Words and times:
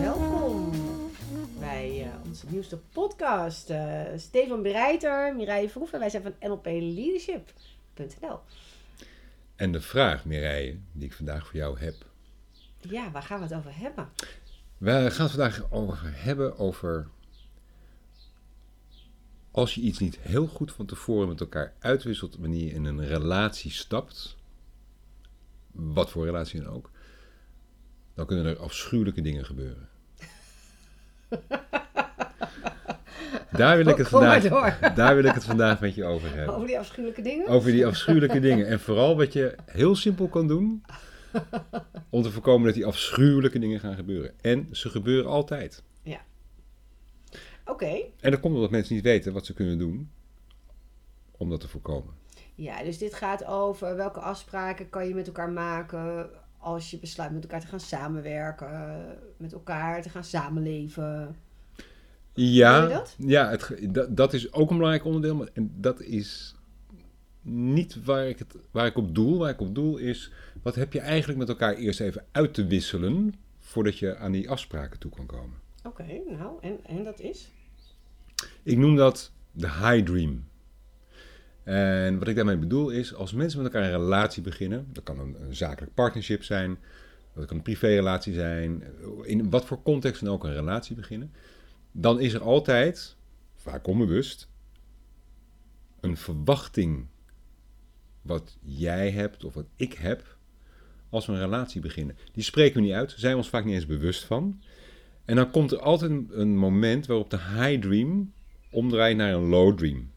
Welkom 0.00 0.70
bij 1.58 2.02
eh, 2.02 2.08
onze 2.26 2.46
nieuwste 2.48 2.78
podcast. 2.92 3.70
Eh, 3.70 4.02
Stefan 4.16 4.62
Breiter, 4.62 5.36
Mireille 5.36 5.68
Vroeven. 5.68 5.98
Wij 5.98 6.10
zijn 6.10 6.22
van 6.22 6.34
NLPleadership.nl. 6.40 8.38
En 9.56 9.72
de 9.72 9.80
vraag, 9.80 10.24
Mireille, 10.24 10.78
die 10.92 11.06
ik 11.06 11.12
vandaag 11.12 11.46
voor 11.46 11.56
jou 11.56 11.78
heb. 11.78 11.94
Ja, 12.80 13.10
waar 13.10 13.22
gaan 13.22 13.38
we 13.38 13.44
het 13.44 13.54
over 13.54 13.76
hebben? 13.76 14.08
We 14.78 14.90
gaan 15.10 15.26
het 15.26 15.34
vandaag 15.34 15.66
over 15.70 15.98
hebben 16.02 16.58
over 16.58 17.08
als 19.50 19.74
je 19.74 19.80
iets 19.80 19.98
niet 19.98 20.18
heel 20.20 20.46
goed 20.46 20.72
van 20.72 20.86
tevoren 20.86 21.28
met 21.28 21.40
elkaar 21.40 21.72
uitwisselt 21.78 22.36
wanneer 22.36 22.64
je 22.64 22.72
in 22.72 22.84
een 22.84 23.06
relatie 23.06 23.70
stapt, 23.70 24.38
wat 25.72 26.10
voor 26.10 26.24
relatie 26.24 26.62
dan 26.62 26.72
ook, 26.72 26.90
dan 28.14 28.26
kunnen 28.26 28.44
er 28.44 28.58
afschuwelijke 28.58 29.20
dingen 29.20 29.44
gebeuren. 29.44 29.88
Daar 33.52 33.76
wil, 33.76 33.86
ik 33.86 33.96
het 33.96 34.08
vandaag, 34.08 34.42
daar 34.94 35.14
wil 35.14 35.24
ik 35.24 35.34
het 35.34 35.44
vandaag 35.44 35.80
met 35.80 35.94
je 35.94 36.04
over 36.04 36.34
hebben. 36.34 36.54
Over 36.54 36.66
die 36.66 36.78
afschuwelijke 36.78 37.22
dingen? 37.22 37.46
Over 37.46 37.70
die 37.70 37.86
afschuwelijke 37.86 38.40
dingen. 38.40 38.66
En 38.66 38.80
vooral 38.80 39.16
wat 39.16 39.32
je 39.32 39.54
heel 39.66 39.96
simpel 39.96 40.28
kan 40.28 40.48
doen 40.48 40.84
om 42.10 42.22
te 42.22 42.30
voorkomen 42.30 42.66
dat 42.66 42.74
die 42.74 42.86
afschuwelijke 42.86 43.58
dingen 43.58 43.80
gaan 43.80 43.94
gebeuren. 43.94 44.32
En 44.40 44.68
ze 44.70 44.88
gebeuren 44.88 45.30
altijd. 45.30 45.82
Ja. 46.02 46.20
Oké. 47.64 48.02
En 48.20 48.30
dat 48.30 48.40
komt 48.40 48.54
omdat 48.54 48.70
mensen 48.70 48.94
niet 48.94 49.04
weten 49.04 49.32
wat 49.32 49.46
ze 49.46 49.54
kunnen 49.54 49.78
doen 49.78 50.10
om 51.30 51.50
dat 51.50 51.60
te 51.60 51.68
voorkomen. 51.68 52.14
Ja, 52.60 52.82
dus 52.82 52.98
dit 52.98 53.14
gaat 53.14 53.44
over 53.44 53.96
welke 53.96 54.20
afspraken 54.20 54.90
kan 54.90 55.08
je 55.08 55.14
met 55.14 55.26
elkaar 55.26 55.50
maken 55.50 56.30
als 56.58 56.90
je 56.90 56.98
besluit 56.98 57.32
met 57.32 57.42
elkaar 57.42 57.60
te 57.60 57.66
gaan 57.66 57.80
samenwerken, 57.80 59.04
met 59.36 59.52
elkaar 59.52 60.02
te 60.02 60.08
gaan 60.08 60.24
samenleven. 60.24 61.36
Ja, 62.34 62.86
dat? 62.86 63.14
ja 63.18 63.50
het, 63.50 63.76
dat, 63.94 64.16
dat 64.16 64.32
is 64.32 64.52
ook 64.52 64.70
een 64.70 64.76
belangrijk 64.76 65.06
onderdeel. 65.06 65.34
Maar, 65.34 65.48
en 65.52 65.72
dat 65.76 66.00
is 66.00 66.54
niet 67.42 68.04
waar 68.04 68.28
ik, 68.28 68.38
het, 68.38 68.56
waar 68.70 68.86
ik 68.86 68.96
op 68.96 69.14
doel. 69.14 69.38
Waar 69.38 69.50
ik 69.50 69.60
op 69.60 69.74
doel 69.74 69.96
is, 69.96 70.32
wat 70.62 70.74
heb 70.74 70.92
je 70.92 71.00
eigenlijk 71.00 71.38
met 71.38 71.48
elkaar 71.48 71.74
eerst 71.74 72.00
even 72.00 72.24
uit 72.32 72.54
te 72.54 72.66
wisselen 72.66 73.34
voordat 73.58 73.98
je 73.98 74.16
aan 74.16 74.32
die 74.32 74.50
afspraken 74.50 74.98
toe 74.98 75.10
kan 75.10 75.26
komen. 75.26 75.58
Oké, 75.84 76.06
nou, 76.26 76.58
en, 76.60 76.78
en 76.84 77.04
dat 77.04 77.20
is? 77.20 77.50
Ik 78.62 78.78
noem 78.78 78.96
dat 78.96 79.32
de 79.50 79.70
high 79.70 80.04
dream. 80.04 80.48
En 81.62 82.18
wat 82.18 82.28
ik 82.28 82.36
daarmee 82.36 82.56
bedoel 82.56 82.90
is, 82.90 83.14
als 83.14 83.32
mensen 83.32 83.62
met 83.62 83.72
elkaar 83.72 83.88
een 83.88 84.00
relatie 84.00 84.42
beginnen, 84.42 84.86
dat 84.92 85.02
kan 85.02 85.18
een, 85.18 85.36
zakelijk 85.50 85.94
partnership 85.94 86.44
zijn, 86.44 86.78
dat 87.34 87.46
kan 87.46 87.56
een 87.56 87.62
privérelatie 87.62 88.34
zijn, 88.34 88.82
in 89.22 89.50
wat 89.50 89.64
voor 89.64 89.82
context 89.82 90.24
dan 90.24 90.32
ook 90.32 90.44
een 90.44 90.52
relatie 90.52 90.96
beginnen, 90.96 91.32
dan 91.92 92.20
is 92.20 92.32
er 92.32 92.42
altijd, 92.42 93.16
vaak 93.56 93.86
onbewust, 93.86 94.48
een 96.00 96.16
verwachting 96.16 97.06
wat 98.22 98.56
jij 98.60 99.10
hebt 99.10 99.44
of 99.44 99.54
wat 99.54 99.66
ik 99.76 99.92
heb 99.92 100.36
als 101.10 101.26
we 101.26 101.32
een 101.32 101.40
relatie 101.40 101.80
beginnen. 101.80 102.16
Die 102.32 102.44
spreken 102.44 102.74
we 102.74 102.80
niet 102.80 102.92
uit, 102.92 103.14
zijn 103.16 103.32
we 103.32 103.38
ons 103.38 103.48
vaak 103.48 103.64
niet 103.64 103.74
eens 103.74 103.86
bewust 103.86 104.24
van. 104.24 104.62
En 105.24 105.36
dan 105.36 105.50
komt 105.50 105.72
er 105.72 105.80
altijd 105.80 106.12
een 106.30 106.56
moment 106.56 107.06
waarop 107.06 107.30
de 107.30 107.38
high 107.38 107.80
dream 107.80 108.32
omdraait 108.70 109.16
naar 109.16 109.32
een 109.32 109.48
low 109.48 109.78
dream. 109.78 110.09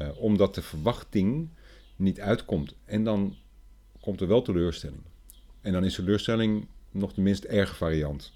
Eh, 0.00 0.08
omdat 0.22 0.54
de 0.54 0.62
verwachting 0.62 1.48
niet 1.96 2.20
uitkomt. 2.20 2.74
En 2.84 3.04
dan 3.04 3.36
komt 4.00 4.20
er 4.20 4.28
wel 4.28 4.42
teleurstelling. 4.42 5.02
En 5.60 5.72
dan 5.72 5.84
is 5.84 5.94
teleurstelling 5.94 6.66
nog 6.90 7.12
de 7.12 7.20
minst 7.20 7.44
erge 7.44 7.74
variant. 7.74 8.32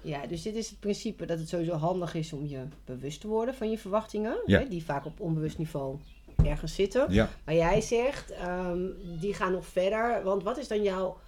Ja, 0.00 0.26
dus 0.26 0.42
dit 0.42 0.54
is 0.54 0.70
het 0.70 0.80
principe 0.80 1.26
dat 1.26 1.38
het 1.38 1.48
sowieso 1.48 1.72
handig 1.72 2.14
is 2.14 2.32
om 2.32 2.46
je 2.46 2.62
bewust 2.84 3.20
te 3.20 3.26
worden 3.26 3.54
van 3.54 3.70
je 3.70 3.78
verwachtingen, 3.78 4.36
Ja. 4.46 4.58
hè, 4.60 4.68
die 4.68 4.84
vaak 4.84 5.04
op 5.04 5.20
onbewust 5.20 5.58
niveau 5.58 5.98
ergens 6.44 6.74
zitten. 6.74 7.06
Ja, 7.12 7.30
Maar 7.44 7.54
jij 7.54 7.80
zegt, 7.80 8.30
ehm, 8.30 8.80
die 9.20 9.34
gaan 9.34 9.52
nog 9.52 9.66
verder, 9.66 10.22
want 10.24 10.42
wat 10.42 10.58
is 10.58 10.68
dan 10.68 10.82
jouw 10.82 11.18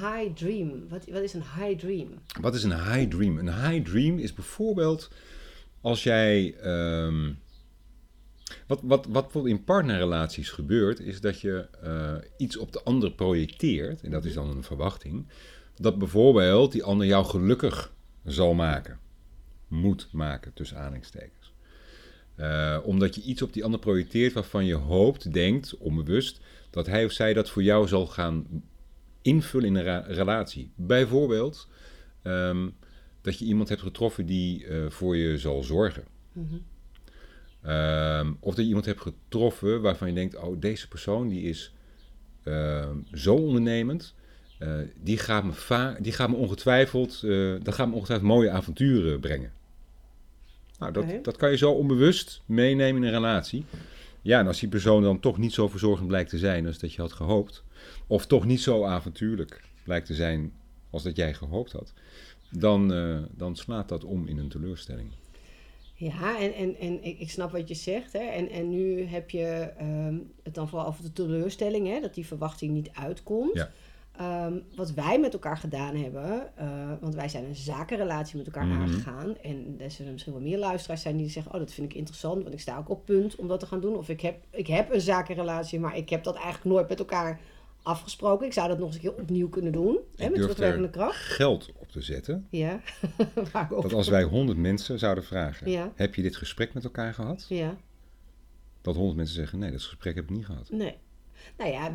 high 0.00 0.32
dream? 0.34 0.88
Wat, 0.88 1.04
wat 1.06 1.22
is 1.22 1.34
een 1.34 1.44
high 1.58 1.78
dream? 1.78 2.08
wat 2.40 2.54
is 2.54 2.62
een 2.62 2.92
high 2.92 3.08
dream? 3.10 3.38
Een 3.38 3.54
high 3.70 3.84
dream 3.90 4.18
is 4.18 4.32
bijvoorbeeld 4.34 5.10
als 5.80 6.02
jij. 6.02 6.54
ehm, 6.54 7.32
wat, 8.66 8.80
wat, 8.82 9.06
wat 9.06 9.46
in 9.46 9.64
partnerrelaties 9.64 10.50
gebeurt, 10.50 11.00
is 11.00 11.20
dat 11.20 11.40
je 11.40 11.68
eh, 11.82 12.14
iets 12.36 12.56
op 12.56 12.72
de 12.72 12.82
ander 12.82 13.12
projecteert, 13.12 14.02
en 14.02 14.10
dat 14.10 14.24
is 14.24 14.34
dan 14.34 14.48
een 14.48 14.62
verwachting, 14.62 15.26
dat 15.76 15.98
bijvoorbeeld 15.98 16.72
die 16.72 16.84
ander 16.84 17.06
jou 17.06 17.24
gelukkig 17.24 17.92
zal 18.24 18.54
maken. 18.54 18.98
Moet 19.68 20.08
maken, 20.12 20.52
tussen 20.52 20.76
aanhalingstekens. 20.76 21.52
Eh, 22.34 22.78
omdat 22.82 23.14
je 23.14 23.22
iets 23.22 23.42
op 23.42 23.52
die 23.52 23.64
ander 23.64 23.80
projecteert 23.80 24.32
waarvan 24.32 24.64
je 24.64 24.74
hoopt, 24.74 25.32
denkt, 25.32 25.76
onbewust, 25.76 26.40
dat 26.70 26.86
hij 26.86 27.04
of 27.04 27.12
zij 27.12 27.32
dat 27.32 27.50
voor 27.50 27.62
jou 27.62 27.88
zal 27.88 28.06
gaan 28.06 28.62
invullen 29.22 29.68
in 29.68 29.74
een 29.74 30.04
relatie. 30.04 30.70
Bijvoorbeeld 30.74 31.68
ehm, 32.22 32.68
dat 33.20 33.38
je 33.38 33.44
iemand 33.44 33.68
hebt 33.68 33.80
getroffen 33.80 34.26
die 34.26 34.66
eh, 34.66 34.90
voor 34.90 35.16
je 35.16 35.38
zal 35.38 35.62
zorgen. 35.62 36.04
Ehm, 37.66 38.32
of 38.40 38.54
dat 38.54 38.62
je 38.62 38.68
iemand 38.68 38.84
hebt 38.84 39.00
getroffen 39.00 39.80
waarvan 39.80 40.08
je 40.08 40.14
denkt, 40.14 40.36
oh, 40.36 40.60
deze 40.60 40.88
persoon 40.88 41.28
die 41.28 41.42
is 41.42 41.72
ehm, 42.42 42.96
zo 43.12 43.34
ondernemend, 43.34 44.14
eh, 44.58 44.74
die, 45.02 45.18
gaat 45.18 45.44
me 45.44 45.96
die 46.00 46.12
gaat 46.12 46.30
me 46.30 46.36
ongetwijfeld, 46.36 47.20
dat 47.62 47.74
gaat 47.74 47.88
me 47.88 47.94
ongetwijfeld 47.94 48.30
mooie 48.30 48.50
avonturen 48.50 49.20
brengen. 49.20 49.52
Nou, 50.78 50.92
dat, 50.92 51.24
dat 51.24 51.36
kan 51.36 51.50
je 51.50 51.56
zo 51.56 51.70
onbewust 51.70 52.42
meenemen 52.46 53.02
in 53.02 53.08
een 53.08 53.14
relatie. 53.14 53.64
Ja, 54.22 54.38
en 54.38 54.46
als 54.46 54.60
die 54.60 54.68
persoon 54.68 55.02
dan 55.02 55.20
toch 55.20 55.38
niet 55.38 55.52
zo 55.52 55.68
verzorgend 55.68 56.08
blijkt 56.08 56.30
te 56.30 56.38
zijn 56.38 56.66
als 56.66 56.78
dat 56.78 56.92
je 56.92 57.00
had 57.00 57.12
gehoopt, 57.12 57.64
of 58.06 58.26
toch 58.26 58.44
niet 58.44 58.60
zo 58.60 58.84
avontuurlijk 58.84 59.62
blijkt 59.84 60.06
te 60.06 60.14
zijn 60.14 60.52
als 60.90 61.02
dat 61.02 61.16
jij 61.16 61.34
gehoopt 61.34 61.72
had, 61.72 61.92
dan, 62.50 62.92
eh, 62.92 63.18
dan 63.30 63.56
slaat 63.56 63.88
dat 63.88 64.04
om 64.04 64.26
in 64.26 64.38
een 64.38 64.48
teleurstelling. 64.48 65.10
Ja, 65.98 66.38
en, 66.38 66.54
en, 66.54 66.76
en 66.80 67.04
ik, 67.04 67.18
ik 67.18 67.30
snap 67.30 67.52
wat 67.52 67.68
je 67.68 67.74
zegt. 67.74 68.12
Hè? 68.12 68.18
En, 68.18 68.50
en 68.50 68.70
nu 68.70 69.04
heb 69.04 69.30
je 69.30 69.72
ehm, 69.78 70.18
het 70.42 70.54
dan 70.54 70.68
vooral 70.68 70.86
over 70.86 71.02
de 71.02 71.12
teleurstelling, 71.12 71.86
hè? 71.86 72.00
dat 72.00 72.14
die 72.14 72.26
verwachting 72.26 72.72
niet 72.72 72.90
uitkomt. 72.92 73.54
Ja. 73.54 73.70
Ehm, 74.16 74.58
wat 74.74 74.90
wij 74.92 75.20
met 75.20 75.32
elkaar 75.32 75.56
gedaan 75.56 75.96
hebben, 75.96 76.56
eh, 76.56 76.92
want 77.00 77.14
wij 77.14 77.28
zijn 77.28 77.44
een 77.44 77.54
zakenrelatie 77.56 78.36
met 78.36 78.46
elkaar 78.46 78.66
Mhm. 78.66 78.80
aangegaan. 78.80 79.36
En 79.42 79.76
er 79.78 79.90
zullen 79.90 80.12
misschien 80.12 80.32
wel 80.32 80.42
meer 80.42 80.58
luisteraars 80.58 81.02
zijn 81.02 81.16
die 81.16 81.28
zeggen, 81.30 81.52
oh 81.52 81.58
dat 81.58 81.72
vind 81.72 81.90
ik 81.90 81.98
interessant, 81.98 82.42
want 82.42 82.54
ik 82.54 82.60
sta 82.60 82.78
ook 82.78 82.88
op 82.90 83.04
punt 83.04 83.36
om 83.36 83.48
dat 83.48 83.60
te 83.60 83.66
gaan 83.66 83.80
doen. 83.80 83.96
Of 83.96 84.08
ik 84.08 84.20
heb, 84.20 84.36
ik 84.50 84.66
heb 84.66 84.92
een 84.92 85.00
zakenrelatie, 85.00 85.80
maar 85.80 85.96
ik 85.96 86.08
heb 86.08 86.24
dat 86.24 86.34
eigenlijk 86.34 86.64
nooit 86.64 86.88
met 86.88 86.98
elkaar 86.98 87.40
afgesproken. 87.86 88.46
Ik 88.46 88.52
zou 88.52 88.68
dat 88.68 88.78
nog 88.78 88.86
eens 88.86 88.96
een 88.96 89.02
keer 89.02 89.14
opnieuw 89.14 89.48
kunnen 89.48 89.72
doen, 89.72 89.98
hè, 90.16 90.28
met 90.30 90.40
terugwerkende 90.40 90.86
er 90.86 90.92
kracht. 90.92 91.16
geld 91.16 91.72
op 91.78 91.90
te 91.92 92.00
zetten. 92.00 92.46
Ja, 92.50 92.80
Dat 93.80 93.92
als 93.92 94.08
wij 94.08 94.22
100 94.22 94.58
mensen 94.58 94.98
zouden 94.98 95.24
vragen: 95.24 95.70
Ja. 95.70 95.92
Heb 95.94 96.14
je 96.14 96.22
dit 96.22 96.36
gesprek 96.36 96.74
met 96.74 96.84
elkaar 96.84 97.14
gehad? 97.14 97.46
Ja, 97.48 97.76
Dat 98.82 98.94
100 98.94 99.16
mensen 99.16 99.34
zeggen: 99.34 99.58
Nee, 99.58 99.70
dat 99.70 99.82
gesprek 99.82 100.14
heb 100.14 100.24
ik 100.24 100.30
niet 100.30 100.46
gehad. 100.46 100.68
nee. 100.70 100.96
Nou 101.58 101.70
ja, 101.70 101.90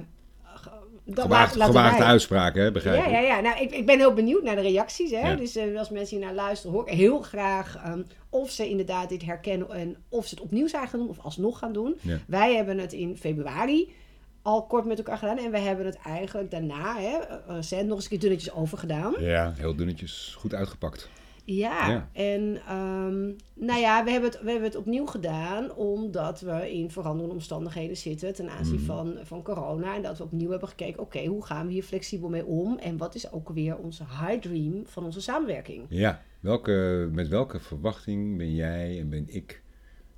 dat 1.05 1.19
Gewaagd, 1.23 1.61
gewaagde 1.61 2.03
uitspraken, 2.03 2.63
hè, 2.63 2.71
begrijp 2.71 2.97
Ja, 2.97 3.05
ik. 3.05 3.11
ja, 3.11 3.19
ja. 3.19 3.39
Nou, 3.39 3.61
ik, 3.61 3.71
ik 3.71 3.85
ben 3.85 3.97
heel 3.97 4.13
benieuwd 4.13 4.43
naar 4.43 4.55
de 4.55 4.61
reacties. 4.61 5.11
Hè? 5.11 5.29
Ja. 5.29 5.35
Dus 5.35 5.55
eh, 5.55 5.77
als 5.77 5.89
mensen 5.89 6.17
hier 6.17 6.25
naar 6.25 6.35
luisteren, 6.35 6.75
hoor 6.75 6.87
ik 6.87 6.93
heel 6.93 7.21
graag 7.21 7.75
ehm, 7.75 8.01
of 8.29 8.49
ze 8.51 8.69
inderdaad 8.69 9.09
dit 9.09 9.21
herkennen 9.25 9.69
en 9.69 9.95
of 10.09 10.27
ze 10.27 10.35
het 10.35 10.43
opnieuw 10.43 10.67
zijn 10.67 10.87
gaan 10.87 10.99
doen 10.99 11.09
of 11.09 11.19
alsnog 11.19 11.59
gaan 11.59 11.73
doen. 11.73 11.95
Ja. 12.01 12.17
Wij 12.27 12.55
hebben 12.55 12.77
het 12.77 12.93
in 12.93 13.17
februari 13.17 13.91
al 14.41 14.65
kort 14.65 14.85
met 14.85 14.97
elkaar 14.97 15.17
gedaan 15.17 15.37
en 15.37 15.51
we 15.51 15.59
hebben 15.59 15.85
het 15.85 15.97
eigenlijk 15.97 16.51
daarna, 16.51 16.97
hè, 16.99 17.17
eh, 17.17 17.37
recent, 17.55 17.87
nog 17.87 17.95
eens 17.95 18.03
een 18.03 18.09
keer 18.09 18.19
dunnetjes 18.19 18.53
overgedaan. 18.53 19.13
Ja, 19.19 19.53
heel 19.57 19.75
dunnetjes, 19.75 20.35
goed 20.39 20.53
uitgepakt. 20.53 21.09
Ja, 21.45 21.89
Ja. 21.89 22.09
en 22.13 22.61
ehm, 22.67 23.21
nou 23.53 23.79
ja, 23.79 24.03
we 24.03 24.11
hebben, 24.11 24.29
het, 24.31 24.41
we 24.41 24.49
hebben 24.51 24.67
het 24.69 24.77
opnieuw 24.77 25.05
gedaan 25.05 25.73
omdat 25.75 26.39
we 26.41 26.71
in 26.73 26.91
veranderende 26.91 27.33
omstandigheden 27.35 27.97
zitten 27.97 28.33
ten 28.33 28.49
aanzien 28.49 28.75
Mhm. 28.75 28.85
van, 28.85 29.17
van 29.23 29.43
corona. 29.43 29.95
En 29.95 30.01
dat 30.01 30.17
we 30.17 30.23
opnieuw 30.23 30.49
hebben 30.49 30.69
gekeken, 30.69 31.01
oké, 31.01 31.25
hoe 31.25 31.45
gaan 31.45 31.65
we 31.67 31.71
hier 31.73 31.83
flexibel 31.83 32.29
mee 32.29 32.45
om? 32.45 32.77
En 32.77 32.97
wat 32.97 33.15
is 33.15 33.31
ook 33.31 33.49
weer 33.49 33.77
onze 33.77 34.03
high 34.03 34.39
dream 34.41 34.81
van 34.85 35.03
onze 35.05 35.21
samenwerking? 35.21 35.85
Ja, 35.89 36.21
welke, 36.39 37.09
met 37.11 37.27
welke 37.27 37.59
verwachting 37.59 38.37
ben 38.37 38.55
jij 38.55 38.99
en 38.99 39.09
ben 39.09 39.25
ik? 39.27 39.61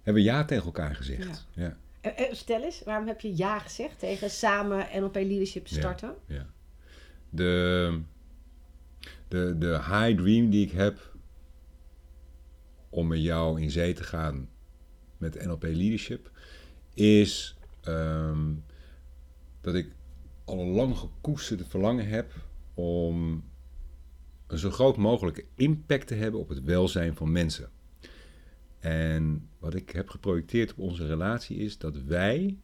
Hebben 0.02 0.24
ja 0.24 0.46
tegen 0.46 0.66
elkaar 0.66 0.96
gezegd? 0.96 1.48
Ja. 1.54 1.64
Eh, 1.66 1.72
eh, 2.04 2.34
stel 2.34 2.64
eens, 2.64 2.84
waarom 2.84 3.08
heb 3.08 3.22
je 3.22 3.38
ja 3.38 3.60
gezegd 3.60 4.00
tegen 4.00 4.30
samen 4.30 4.88
NLP 4.94 5.16
Leadership 5.16 5.68
starten? 5.68 6.16
ja. 6.28 6.46
De, 7.30 8.00
de, 9.28 9.56
de 9.58 9.68
high 9.68 10.18
dream 10.18 10.50
die 10.50 10.66
ik 10.66 10.72
heb 10.72 11.12
om 12.90 13.08
met 13.08 13.22
jou 13.22 13.62
in 13.62 13.72
zee 13.72 13.94
te 13.94 14.04
gaan 14.04 14.50
met 15.18 15.46
NLP 15.46 15.64
Leadership 15.64 16.32
is 16.94 17.58
ehm, 17.82 18.54
dat 19.62 19.76
ik 19.76 19.92
al 20.46 20.60
een 20.60 20.72
lang 20.72 20.98
gekoesterde 20.98 21.66
verlangen 21.66 22.08
heb 22.08 22.32
om 22.74 23.44
een 24.48 24.58
zo 24.58 24.70
groot 24.70 24.98
mogelijke 24.98 25.46
impact 25.56 26.08
te 26.08 26.16
hebben 26.16 26.40
op 26.40 26.50
het 26.50 26.64
welzijn 26.64 27.16
van 27.16 27.32
mensen. 27.32 27.70
En 28.84 29.50
wat 29.60 29.74
ik 29.74 29.90
heb 29.90 30.10
geprojecteerd 30.10 30.72
op 30.72 30.80
onze 30.80 31.08
relatie 31.08 31.58
is 31.58 31.78
dat 31.78 31.98
wij 31.98 32.58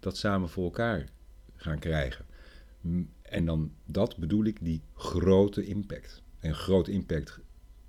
dat 0.00 0.16
samen 0.16 0.48
voor 0.48 0.64
elkaar 0.64 1.08
gaan 1.54 1.78
krijgen. 1.78 2.24
En 3.22 3.44
dan 3.44 3.72
dat 3.84 4.16
bedoel 4.16 4.44
ik 4.44 4.56
die 4.60 4.82
grote 4.94 5.64
impact. 5.64 6.22
En 6.40 6.54
grote 6.54 6.92
impact 6.92 7.38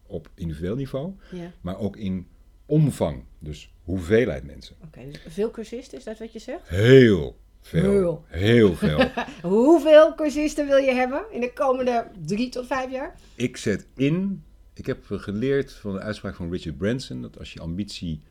op 0.06 0.30
individueel 0.34 0.76
niveau, 0.76 1.14
Ja, 1.32 1.52
maar 1.62 1.80
ook 1.80 1.98
in 1.98 2.28
omvang. 2.66 3.24
Dus 3.40 3.74
hoeveelheid 3.84 4.44
mensen. 4.44 4.76
oké. 4.84 5.12
dus 5.12 5.22
veel 5.28 5.52
cursisten, 5.52 5.98
is 5.98 6.04
dat 6.04 6.20
wat 6.20 6.34
je 6.34 6.40
zegt? 6.40 6.70
Heel 6.70 7.38
veel. 7.62 7.92
Heel. 7.92 8.26
Heel 8.28 8.76
veel. 8.76 9.10
Hoeveel 9.42 10.16
cursisten 10.16 10.68
wil 10.68 10.78
je 10.78 10.92
hebben 10.92 11.26
in 11.32 11.42
de 11.42 11.54
komende 11.54 12.08
drie 12.26 12.50
tot 12.50 12.68
vijf 12.68 12.92
jaar? 12.92 13.16
ik 13.36 13.58
zet 13.58 13.88
in. 13.96 14.44
Ik 14.76 14.86
heb 14.86 15.06
geleerd 15.08 15.72
van 15.74 15.94
de 15.94 16.00
uitspraak 16.00 16.36
van 16.36 16.52
Richard 16.52 16.78
Branson 16.78 17.22
dat 17.22 17.40
als 17.40 17.54
je 17.54 17.60
ambitie 17.60 18.22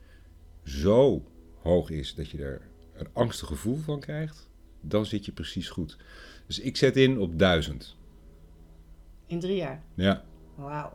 zo 0.65 1.25
hoog 1.63 1.91
is 1.91 2.15
dat 2.15 2.31
je 2.31 2.43
er 2.43 2.61
een 2.95 3.09
angstig 3.13 3.49
gevoel 3.49 3.77
van 3.77 4.01
krijgt, 4.01 4.49
dan 4.81 5.07
zit 5.07 5.25
je 5.25 5.33
precies 5.33 5.69
goed. 5.69 5.97
Dus 6.47 6.61
ik 6.61 6.77
zet 6.77 6.97
in 6.97 7.19
op 7.19 7.39
duizend. 7.39 7.97
In 9.27 9.41
drie 9.41 9.57
jaar. 9.57 9.83
Ja. 9.95 10.25
Wauw. 10.55 10.93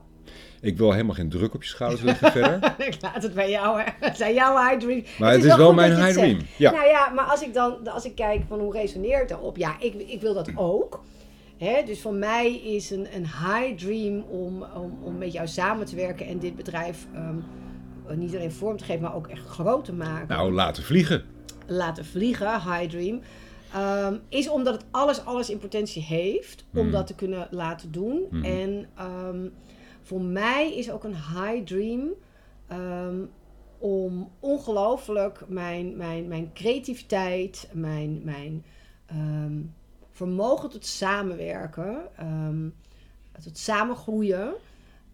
Ik 0.62 0.78
wil 0.78 0.92
helemaal 0.92 1.16
geen 1.16 1.30
druk 1.30 1.54
op 1.54 1.64
je 1.64 1.70
schouders 1.70 2.04
leggen 2.10 2.32
verder. 2.32 2.76
Ik 2.88 3.02
laat 3.02 3.24
het 3.24 3.34
bij 3.34 3.50
jou, 3.50 3.82
hè. 3.82 3.92
Het 4.00 4.18
zijn 4.18 4.34
jouw 4.34 4.68
high 4.68 4.80
dream. 4.86 5.04
Maar 5.20 5.32
het 5.32 5.44
is 5.44 5.56
wel 5.56 5.74
mijn 5.74 5.92
dat 5.92 6.00
high 6.00 6.18
dream. 6.18 6.40
Ja. 6.58 6.72
Nou 6.72 6.88
ja, 6.88 7.10
maar 7.10 7.26
als 7.26 7.42
ik 7.42 7.54
dan 7.54 7.88
als 7.88 8.06
ik 8.06 8.16
kijk 8.16 8.44
van 8.48 8.60
hoe 8.60 8.74
resoneert 8.74 9.30
daarop, 9.30 9.58
ja, 9.58 9.80
ik, 9.80 9.94
ik 9.94 10.22
wil 10.22 10.34
dat 10.34 10.52
ook. 10.74 11.04
Hè, 11.60 11.84
dus 11.86 12.02
voor 12.02 12.14
mij 12.14 12.56
is 12.56 12.90
een, 12.90 13.08
een 13.16 13.26
high 13.26 13.76
dream 13.76 14.22
om, 14.22 14.64
om, 14.64 14.98
om 15.04 15.18
met 15.18 15.32
jou 15.32 15.48
samen 15.48 15.86
te 15.86 15.96
werken 15.96 16.26
en 16.28 16.40
dit 16.40 16.56
bedrijf 16.56 17.08
ehm, 17.14 17.36
niet 18.20 18.36
alleen 18.36 18.52
vorm 18.52 18.78
te 18.78 18.84
geven, 18.84 19.02
maar 19.02 19.16
ook 19.16 19.28
echt 19.28 19.46
groot 19.46 19.86
te 19.86 19.94
maken. 19.94 20.28
Nou, 20.28 20.52
laten 20.52 20.84
vliegen. 20.84 21.24
laten 21.68 22.06
vliegen, 22.06 22.48
high 22.62 22.90
dream, 22.90 23.20
ehm, 23.74 24.18
is 24.30 24.50
omdat 24.50 24.74
het 24.74 24.86
alles, 24.92 25.26
alles 25.26 25.50
in 25.50 25.58
potentie 25.58 26.02
heeft 26.02 26.66
om 26.74 26.82
Mhm. 26.84 26.92
dat 26.92 27.08
te 27.08 27.16
kunnen 27.16 27.48
laten 27.52 27.92
doen. 27.92 28.28
Mhm. 28.32 28.44
En 28.44 28.90
ehm, 28.96 29.48
voor 30.02 30.22
mij 30.22 30.74
is 30.76 30.92
ook 30.92 31.04
een 31.04 31.16
high 31.16 31.64
dream 31.64 32.10
om 33.78 34.30
ongelooflijk 34.40 35.44
mijn, 35.48 35.98
mijn, 35.98 36.28
mijn 36.28 36.52
creativiteit, 36.54 37.70
mijn, 37.74 38.22
mijn 38.24 38.66
vermogen 40.20 40.70
tot 40.70 40.86
samenwerken, 40.86 42.18
ehm, 42.18 42.70
tot 43.44 43.58
samengroeien. 43.58 44.54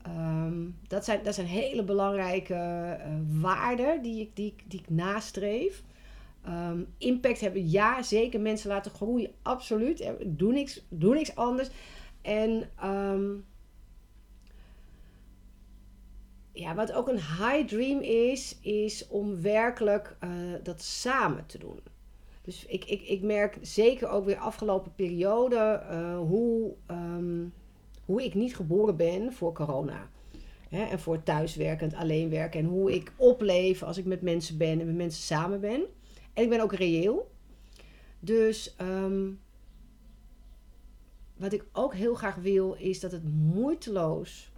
ehm, 0.02 0.70
dat, 0.88 1.06
zijn, 1.06 1.24
dat 1.24 1.36
zijn 1.36 1.48
hele 1.48 1.84
belangrijke 1.84 2.54
eh, 2.54 3.10
waarden 3.42 4.02
die 4.02 4.22
ik, 4.22 4.36
die, 4.36 4.56
die 4.68 4.80
ik 4.80 4.90
nastreef. 4.90 5.84
Ehm, 6.44 6.84
impact 6.98 7.40
hebben, 7.40 7.70
ja, 7.70 8.04
zeker. 8.04 8.40
Mensen 8.40 8.70
laten 8.70 8.92
groeien, 8.92 9.32
absoluut. 9.42 10.00
Eh, 10.00 10.12
doe 10.26 10.52
niks, 10.52 10.86
doe 10.90 11.14
niks 11.14 11.36
anders. 11.36 11.70
En 12.22 12.70
ja, 16.56 16.76
wat 16.76 16.92
ook 16.92 17.08
een 17.08 17.20
high 17.20 17.66
dream 17.68 18.00
is, 18.02 18.58
is 18.62 19.08
om 19.08 19.42
werkelijk 19.42 20.16
eh, 20.20 20.30
dat 20.64 20.82
samen 20.82 21.46
te 21.46 21.58
doen. 21.58 21.80
Dus 22.46 22.66
ik, 22.66 22.86
ik, 22.86 23.02
ik 23.02 23.22
merk 23.22 23.58
zeker 23.62 24.08
ook 24.08 24.26
weer 24.26 24.38
afgelopen 24.38 24.96
periode 24.96 25.56
eh, 25.56 26.18
hoe, 26.18 26.74
ehm, 26.86 27.46
hoe 28.06 28.24
ik 28.24 28.34
niet 28.34 28.56
geboren 28.56 28.96
ben 28.96 29.34
voor 29.34 29.54
corona. 29.54 30.10
Hè, 30.70 30.84
en 30.84 31.00
voor 31.00 31.24
thuiswerkend, 31.24 31.94
alleen 31.94 32.30
werken. 32.30 32.60
En 32.60 32.66
hoe 32.66 32.94
ik 32.94 33.14
opleef 33.16 33.84
als 33.84 33.98
ik 33.98 34.06
met 34.06 34.22
mensen 34.22 34.58
ben 34.58 34.80
en 34.80 34.86
met 34.86 34.96
mensen 34.96 35.24
samen 35.24 35.60
ben. 35.60 35.84
En 36.34 36.44
ik 36.44 36.50
ben 36.50 36.60
ook 36.62 36.74
reëel. 36.74 37.32
Dus 38.20 38.76
ehm, 38.76 39.32
wat 41.38 41.54
ik 41.54 41.66
ook 41.72 41.94
heel 41.94 42.16
graag 42.16 42.36
wil, 42.36 42.74
is 42.74 43.00
dat 43.00 43.12
het 43.12 43.24
moeiteloos 43.54 44.52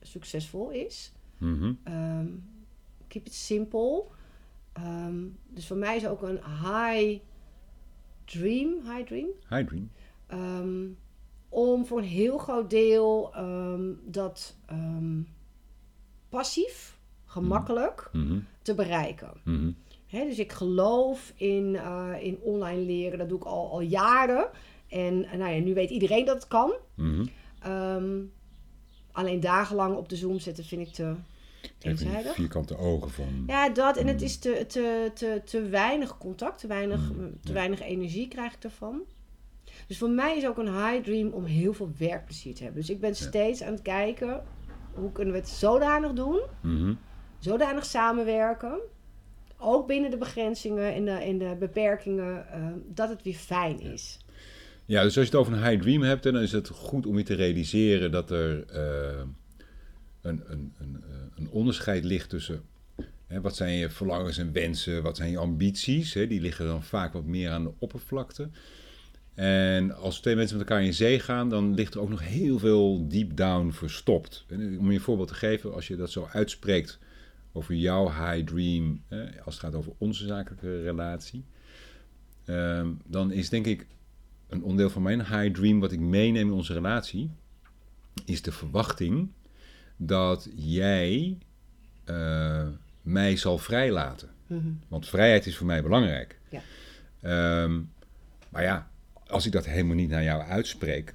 succesvol 0.00 0.70
is. 0.70 1.12
Mhm. 1.38 1.72
Ehm, 1.82 2.26
keep 3.08 3.26
it 3.26 3.34
simple. 3.34 4.04
Ehm, 4.84 5.16
dus 5.48 5.66
voor 5.66 5.76
mij 5.76 5.96
is 5.96 6.06
ook 6.06 6.22
een 6.22 6.40
high 6.62 7.20
dream, 8.24 8.74
high 8.84 9.06
dream, 9.06 9.28
High 9.48 9.66
dream. 9.66 9.90
ehm, 10.26 10.86
om 11.48 11.86
voor 11.86 11.98
een 11.98 12.04
heel 12.04 12.38
groot 12.38 12.70
deel 12.70 13.34
ehm, 13.34 13.90
dat 14.04 14.56
passief, 16.28 16.98
gemakkelijk 17.24 18.08
Mhm. 18.12 18.38
te 18.62 18.74
bereiken. 18.74 19.32
Mhm. 19.44 19.70
Dus 20.10 20.38
ik 20.38 20.52
geloof 20.52 21.32
in, 21.36 21.76
eh, 21.76 22.12
in 22.20 22.38
online 22.42 22.80
leren, 22.82 23.18
dat 23.18 23.28
doe 23.28 23.38
ik 23.38 23.44
al, 23.44 23.70
al 23.70 23.80
jaren. 23.80 24.48
En 24.88 25.24
eh, 25.24 25.38
nou 25.38 25.52
ja, 25.54 25.60
nu 25.60 25.74
weet 25.74 25.90
iedereen 25.90 26.24
dat 26.24 26.34
het 26.34 26.48
kan. 26.48 26.72
Mhm. 26.94 27.24
Alleen 29.12 29.40
dagenlang 29.40 29.96
op 29.96 30.08
de 30.08 30.16
Zoom 30.16 30.38
zitten 30.38 30.64
vind 30.64 30.86
ik 30.86 30.92
te 30.94 31.14
eenzijdig. 31.78 32.34
vierkante 32.34 32.76
ogen 32.76 33.10
van. 33.10 33.44
Ja, 33.46 33.68
dat. 33.68 33.96
En 33.96 34.06
het 34.06 34.22
is 34.22 34.38
te, 34.38 34.64
te, 34.68 35.10
te, 35.14 35.40
te 35.44 35.62
weinig 35.62 36.18
contact, 36.18 36.58
te 36.60 36.66
weinig, 36.66 37.00
Mm, 37.12 37.16
te 37.42 37.48
ja. 37.48 37.52
weinig 37.54 37.80
energie 37.82 38.28
krijg 38.28 38.54
ik 38.54 38.64
ervan. 38.64 39.00
Dus 39.86 39.98
voor 39.98 40.10
mij 40.10 40.36
is 40.36 40.46
ook 40.46 40.58
een 40.58 40.84
high 40.86 41.02
dream 41.04 41.28
om 41.28 41.44
heel 41.44 41.72
veel 41.72 41.90
werkplezier 41.98 42.54
te 42.54 42.62
hebben. 42.62 42.80
Dus 42.80 42.90
ik 42.90 43.00
ben 43.00 43.14
steeds 43.16 43.62
aan 43.62 43.72
het 43.72 43.82
kijken, 43.82 44.42
hoe 44.94 45.12
kunnen 45.12 45.34
we 45.34 45.40
het 45.40 45.48
zodanig 45.48 46.12
doen, 46.12 46.40
Mhm. 46.62 46.94
zodanig 47.38 47.84
samenwerken, 47.84 48.78
ook 49.58 49.86
binnen 49.86 50.10
de 50.10 50.16
begrenzingen 50.18 50.94
en 50.94 51.04
de, 51.04 51.10
en 51.10 51.38
de 51.38 51.56
beperkingen, 51.58 52.52
eh, 52.52 52.66
dat 52.86 53.08
het 53.08 53.22
weer 53.22 53.34
fijn 53.34 53.80
is. 53.80 54.18
Ja, 54.84 55.02
dus 55.02 55.16
als 55.16 55.26
je 55.26 55.30
het 55.32 55.40
over 55.40 55.52
een 55.52 55.64
high 55.68 55.82
dream 55.82 56.02
hebt, 56.02 56.22
dan 56.22 56.36
is 56.38 56.52
het 56.52 56.68
goed 56.68 57.06
om 57.06 57.16
je 57.18 57.24
te 57.24 57.34
realiseren 57.34 58.10
dat 58.10 58.30
er 58.30 58.64
eh, 58.66 59.18
een, 60.20 60.42
een, 60.48 60.72
een, 60.78 61.02
eh, 61.10 61.16
een 61.38 61.50
onderscheid 61.50 62.04
ligt 62.04 62.28
tussen 62.28 62.62
hè, 63.28 63.40
wat 63.40 63.56
zijn 63.56 63.72
je 63.74 63.90
verlangens 63.90 64.38
en 64.38 64.52
wensen, 64.52 65.02
wat 65.02 65.16
zijn 65.16 65.30
je 65.30 65.38
ambities. 65.38 66.14
Hè, 66.14 66.26
die 66.26 66.40
liggen 66.40 66.66
dan 66.66 66.82
vaak 66.82 67.12
wat 67.12 67.24
meer 67.24 67.50
aan 67.50 67.64
de 67.64 67.72
oppervlakte. 67.78 68.48
En 69.34 69.96
als 69.96 70.20
twee 70.20 70.36
mensen 70.36 70.58
met 70.58 70.68
elkaar 70.68 70.84
in 70.84 70.94
zee 70.94 71.20
gaan, 71.20 71.48
dan 71.48 71.74
ligt 71.74 71.94
er 71.94 72.00
ook 72.00 72.08
nog 72.08 72.24
heel 72.24 72.58
veel 72.58 73.08
deep 73.08 73.36
down 73.36 73.70
verstopt. 73.70 74.44
En 74.48 74.78
om 74.78 74.88
je 74.88 74.94
een 74.94 75.00
voorbeeld 75.00 75.28
te 75.28 75.34
geven, 75.34 75.74
als 75.74 75.86
je 75.86 75.96
dat 75.96 76.10
zo 76.10 76.28
uitspreekt 76.32 76.98
over 77.52 77.74
jouw 77.74 78.06
high 78.06 78.44
dream, 78.44 79.02
hè, 79.08 79.42
als 79.42 79.54
het 79.54 79.64
gaat 79.64 79.74
over 79.74 79.92
onze 79.98 80.26
zakelijke 80.26 80.82
relatie, 80.82 81.44
ehm, 82.44 82.88
dan 83.06 83.32
is 83.32 83.48
denk 83.48 83.66
ik 83.66 83.86
een 84.48 84.62
onderdeel 84.62 84.90
van 84.90 85.02
mijn 85.02 85.26
high 85.26 85.50
dream, 85.50 85.80
wat 85.80 85.92
ik 85.92 86.00
meeneem 86.00 86.46
in 86.46 86.52
onze 86.52 86.72
relatie, 86.72 87.30
is 88.24 88.42
de 88.42 88.52
verwachting 88.52 89.28
dat 90.00 90.48
jij 90.54 91.38
eh, 92.04 92.66
mij 93.02 93.36
zal 93.36 93.58
vrijlaten. 93.58 94.28
Mhm. 94.46 94.68
Want 94.88 95.08
vrijheid 95.08 95.46
is 95.46 95.56
voor 95.56 95.66
mij 95.66 95.82
belangrijk. 95.82 96.38
Ja. 96.50 96.60
Ehm, 97.20 97.80
maar 98.48 98.62
ja, 98.62 98.90
als 99.26 99.46
ik 99.46 99.52
dat 99.52 99.66
helemaal 99.66 99.96
niet 99.96 100.10
naar 100.10 100.22
jou 100.22 100.42
uitspreek, 100.42 101.14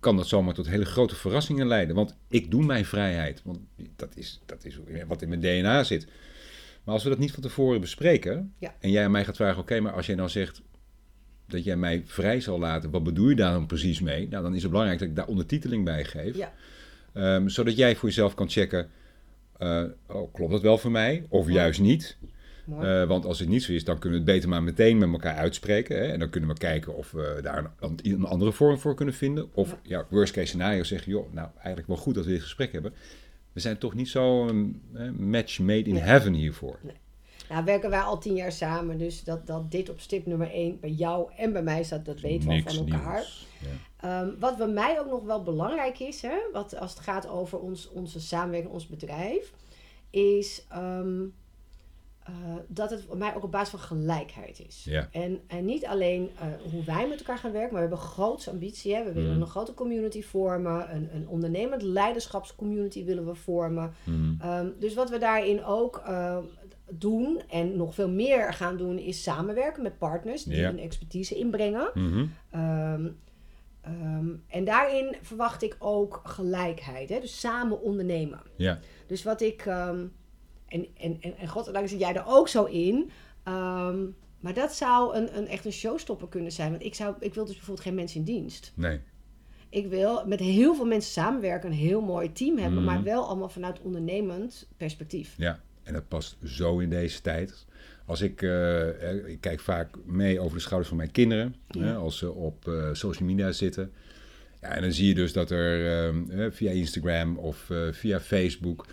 kan 0.00 0.16
dat 0.16 0.28
zomaar 0.28 0.54
tot 0.54 0.68
hele 0.68 0.84
grote 0.84 1.14
verrassingen 1.14 1.66
leiden. 1.66 1.94
Want 1.94 2.16
ik 2.28 2.50
doe 2.50 2.64
mijn 2.64 2.84
vrijheid. 2.84 3.42
Want 3.44 3.58
dat 3.96 4.16
is, 4.16 4.40
dat 4.46 4.64
is 4.64 4.78
wat 5.06 5.22
in 5.22 5.28
mijn 5.28 5.40
DNA 5.40 5.84
zit. 5.84 6.06
Maar 6.84 6.94
als 6.94 7.02
we 7.04 7.10
dat 7.10 7.18
niet 7.18 7.32
van 7.32 7.42
tevoren 7.42 7.80
bespreken, 7.80 8.52
Ja. 8.58 8.74
en 8.80 8.90
jij 8.90 9.04
aan 9.04 9.10
mij 9.10 9.24
gaat 9.24 9.36
vragen: 9.36 9.60
oké, 9.60 9.80
maar 9.80 9.92
als 9.92 10.06
jij 10.06 10.14
nou 10.14 10.28
zegt 10.28 10.62
dat 11.46 11.64
jij 11.64 11.76
mij 11.76 12.02
vrij 12.06 12.40
zal 12.40 12.58
laten, 12.58 12.90
wat 12.90 13.02
bedoel 13.04 13.28
je 13.28 13.36
daar 13.36 13.52
dan 13.52 13.66
precies 13.66 14.00
mee? 14.00 14.28
Nou, 14.28 14.42
dan 14.42 14.54
is 14.54 14.62
het 14.62 14.70
belangrijk 14.70 15.00
dat 15.00 15.08
ik 15.08 15.16
daar 15.16 15.26
ondertiteling 15.26 15.84
bij 15.84 16.04
geef. 16.04 16.36
Ja. 16.36 16.52
Ehm, 17.18 17.48
zodat 17.48 17.76
jij 17.76 17.96
voor 17.96 18.08
jezelf 18.08 18.34
kan 18.34 18.48
checken: 18.48 18.88
eh, 19.58 19.82
oh, 20.06 20.32
klopt 20.32 20.52
dat 20.52 20.62
wel 20.62 20.78
voor 20.78 20.90
mij? 20.90 21.24
Of 21.28 21.48
juist 21.50 21.80
niet? 21.80 22.16
Eh, 22.80 23.04
want 23.04 23.24
als 23.24 23.38
het 23.38 23.48
niet 23.48 23.62
zo 23.62 23.72
is, 23.72 23.84
dan 23.84 23.98
kunnen 23.98 24.18
we 24.18 24.24
het 24.24 24.34
beter 24.34 24.48
maar 24.48 24.62
meteen 24.62 24.98
met 24.98 25.12
elkaar 25.12 25.36
uitspreken. 25.36 25.96
Hè? 25.96 26.04
En 26.04 26.18
dan 26.18 26.30
kunnen 26.30 26.50
we 26.50 26.56
kijken 26.58 26.96
of 26.96 27.10
we 27.10 27.38
daar 27.42 27.70
een, 27.80 27.98
een 28.02 28.24
andere 28.24 28.52
vorm 28.52 28.78
voor 28.78 28.94
kunnen 28.94 29.14
vinden. 29.14 29.48
Of 29.54 29.76
ja, 29.82 30.06
worst 30.10 30.32
case 30.32 30.46
scenario 30.46 30.82
zeggen, 30.82 31.12
joh, 31.12 31.32
nou 31.32 31.48
eigenlijk 31.56 31.86
wel 31.86 31.96
goed 31.96 32.14
dat 32.14 32.24
we 32.24 32.30
dit 32.30 32.42
gesprek 32.42 32.72
hebben. 32.72 32.92
We 33.52 33.60
zijn 33.60 33.78
toch 33.78 33.94
niet 33.94 34.08
zo 34.08 34.48
een 34.48 34.82
match 35.18 35.58
made 35.58 35.82
in 35.82 35.94
Nee. 35.94 36.02
heaven 36.02 36.32
hiervoor. 36.32 36.78
Nou, 37.48 37.64
werken 37.64 37.90
wij 37.90 38.00
al 38.00 38.18
tien 38.18 38.34
jaar 38.34 38.52
samen, 38.52 38.98
dus 38.98 39.24
dat, 39.24 39.46
dat 39.46 39.70
dit 39.70 39.88
op 39.90 40.00
stip 40.00 40.26
nummer 40.26 40.50
één 40.50 40.80
bij 40.80 40.90
jou 40.90 41.30
en 41.36 41.52
bij 41.52 41.62
mij 41.62 41.82
staat, 41.82 42.04
dat 42.04 42.20
weten 42.20 42.48
we 42.48 42.62
van 42.64 42.76
elkaar. 42.76 43.26
Ja. 43.60 43.68
Ehm, 44.00 44.28
wat 44.38 44.56
bij 44.56 44.68
mij 44.68 45.00
ook 45.00 45.10
nog 45.10 45.22
wel 45.24 45.42
belangrijk 45.42 45.98
is, 46.00 46.22
hè, 46.22 46.36
wat, 46.52 46.76
als 46.78 46.90
het 46.90 47.00
gaat 47.00 47.28
over 47.28 47.58
ons, 47.58 47.88
onze 47.88 48.20
samenwerking, 48.20 48.72
ons 48.72 48.86
bedrijf, 48.86 49.52
is 50.10 50.64
ehm, 50.68 51.22
eh, 52.24 52.34
dat 52.68 52.90
het 52.90 53.02
voor 53.02 53.16
mij 53.16 53.34
ook 53.36 53.42
op 53.44 53.50
basis 53.50 53.68
van 53.70 53.78
gelijkheid 53.78 54.60
is. 54.68 54.84
Ja. 54.84 55.08
En, 55.12 55.40
en 55.46 55.64
niet 55.64 55.86
alleen 55.86 56.30
eh, 56.40 56.70
hoe 56.72 56.84
wij 56.84 57.08
met 57.08 57.18
elkaar 57.18 57.38
gaan 57.38 57.52
werken, 57.52 57.72
maar 57.72 57.82
we 57.82 57.88
hebben 57.88 58.06
een 58.06 58.12
grootste 58.12 58.50
ambitie. 58.50 58.94
Hè? 58.94 59.04
We 59.04 59.12
willen 59.12 59.32
Mhm. 59.32 59.40
een 59.40 59.46
grote 59.46 59.74
community 59.74 60.22
vormen, 60.22 60.94
een, 60.94 61.08
een 61.14 61.28
ondernemend 61.28 61.82
leiderschapscommunity 61.82 63.04
willen 63.04 63.26
we 63.26 63.34
vormen. 63.34 63.92
Mhm. 64.04 64.34
Ehm, 64.40 64.68
dus 64.78 64.94
wat 64.94 65.10
we 65.10 65.18
daarin 65.18 65.64
ook 65.64 66.02
eh, 66.06 66.38
doen 66.90 67.42
en 67.50 67.76
nog 67.76 67.94
veel 67.94 68.08
meer 68.10 68.52
gaan 68.52 68.76
doen, 68.76 68.98
is 68.98 69.22
samenwerken 69.22 69.82
met 69.82 69.98
partners 69.98 70.44
die 70.44 70.56
Ja. 70.56 70.68
hun 70.68 70.78
expertise 70.78 71.34
inbrengen. 71.34 71.90
Mhm. 71.94 72.26
Ehm, 73.88 74.28
en 74.48 74.64
daarin 74.64 75.16
verwacht 75.22 75.62
ik 75.62 75.76
ook 75.78 76.20
gelijkheid, 76.24 77.08
hè? 77.08 77.20
dus 77.20 77.40
samen 77.40 77.80
ondernemen. 77.80 78.40
Ja. 78.56 78.78
Dus 79.06 79.22
wat 79.22 79.40
ik. 79.40 79.66
ehm, 79.66 80.06
en, 80.68 80.86
en, 80.96 81.16
en, 81.20 81.36
en 81.36 81.48
godzijdank 81.48 81.88
zit 81.88 82.00
jij 82.00 82.14
er 82.14 82.24
ook 82.26 82.48
zo 82.48 82.64
in. 82.64 83.10
Ehm, 83.42 84.04
maar 84.40 84.54
dat 84.54 84.72
zou 84.74 85.16
een, 85.16 85.36
een, 85.36 85.46
echt 85.48 85.64
een 85.64 85.72
showstopper 85.72 86.28
kunnen 86.28 86.52
zijn. 86.52 86.70
Want 86.70 86.84
ik, 86.84 86.94
zou, 86.94 87.14
ik 87.20 87.34
wil 87.34 87.44
dus 87.44 87.54
bijvoorbeeld 87.54 87.86
geen 87.86 87.94
mensen 87.94 88.18
in 88.18 88.24
dienst. 88.24 88.72
Nee. 88.74 89.00
Ik 89.68 89.86
wil 89.86 90.26
met 90.26 90.40
heel 90.40 90.74
veel 90.74 90.84
mensen 90.86 91.12
samenwerken, 91.12 91.70
een 91.70 91.76
heel 91.76 92.00
mooi 92.00 92.32
team 92.32 92.56
hebben, 92.58 92.82
Mhm. 92.82 92.92
maar 92.92 93.02
wel 93.02 93.26
allemaal 93.26 93.48
vanuit 93.48 93.80
ondernemend 93.80 94.68
perspectief. 94.76 95.34
Ja, 95.36 95.60
en 95.82 95.92
dat 95.92 96.08
past 96.08 96.36
zo 96.44 96.78
in 96.78 96.90
deze 96.90 97.20
tijd. 97.20 97.66
Als 98.08 98.20
ik, 98.20 98.42
eh, 98.42 99.10
eh, 99.10 99.28
ik 99.28 99.40
kijk 99.40 99.60
vaak 99.60 99.88
mee 100.06 100.40
over 100.40 100.54
de 100.56 100.62
schouders 100.62 100.88
van 100.88 100.98
mijn 100.98 101.10
kinderen, 101.10 101.54
Ja. 101.68 101.82
hè, 101.82 101.94
als 101.94 102.18
ze 102.18 102.32
op 102.32 102.68
eh, 102.68 102.88
social 102.92 103.28
media 103.28 103.52
zitten. 103.52 103.90
Ja, 104.60 104.68
en 104.68 104.82
dan 104.82 104.92
zie 104.92 105.06
je 105.08 105.14
dus 105.14 105.32
dat 105.32 105.50
er 105.50 106.52
via 106.52 106.70
Instagram 106.70 107.36
of 107.36 107.70
via 107.90 108.20
Facebook, 108.20 108.86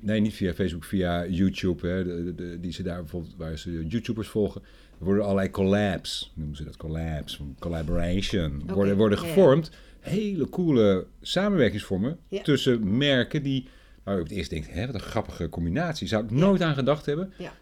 nee, 0.00 0.20
niet 0.20 0.34
via 0.34 0.54
Facebook, 0.54 0.84
via 0.84 1.26
YouTube, 1.26 1.86
hè, 1.88 2.04
de, 2.04 2.34
de- 2.34 2.60
die 2.60 2.72
ze 2.72 2.82
daar 2.82 3.00
bijvoorbeeld, 3.00 3.34
waar 3.36 3.58
ze 3.58 3.86
YouTubers 3.86 4.28
volgen, 4.28 4.62
worden 4.98 5.22
allerlei 5.24 5.50
collabs, 5.50 6.32
noemen 6.34 6.56
ze 6.56 6.64
dat 6.64 6.76
collabs, 6.76 7.40
collaboration, 7.58 8.62
worden, 8.66 8.96
worden 8.96 9.18
gevormd. 9.18 9.70
Hele 10.00 10.48
coole 10.48 11.06
samenwerkingsvormen 11.20 12.18
Ja. 12.28 12.42
tussen 12.42 12.96
merken 12.96 13.42
die 13.42 13.68
nou, 14.04 14.20
op 14.20 14.28
het 14.28 14.36
eerst 14.36 14.50
denkt, 14.50 14.70
hè, 14.70 14.86
wat 14.86 14.94
een 14.94 15.00
grappige 15.00 15.48
combinatie. 15.48 16.08
Zou 16.08 16.24
ik 16.24 16.30
nooit 16.30 16.62
aan 16.62 16.74
gedacht 16.74 17.06
hebben. 17.06 17.32
Ja. 17.38 17.52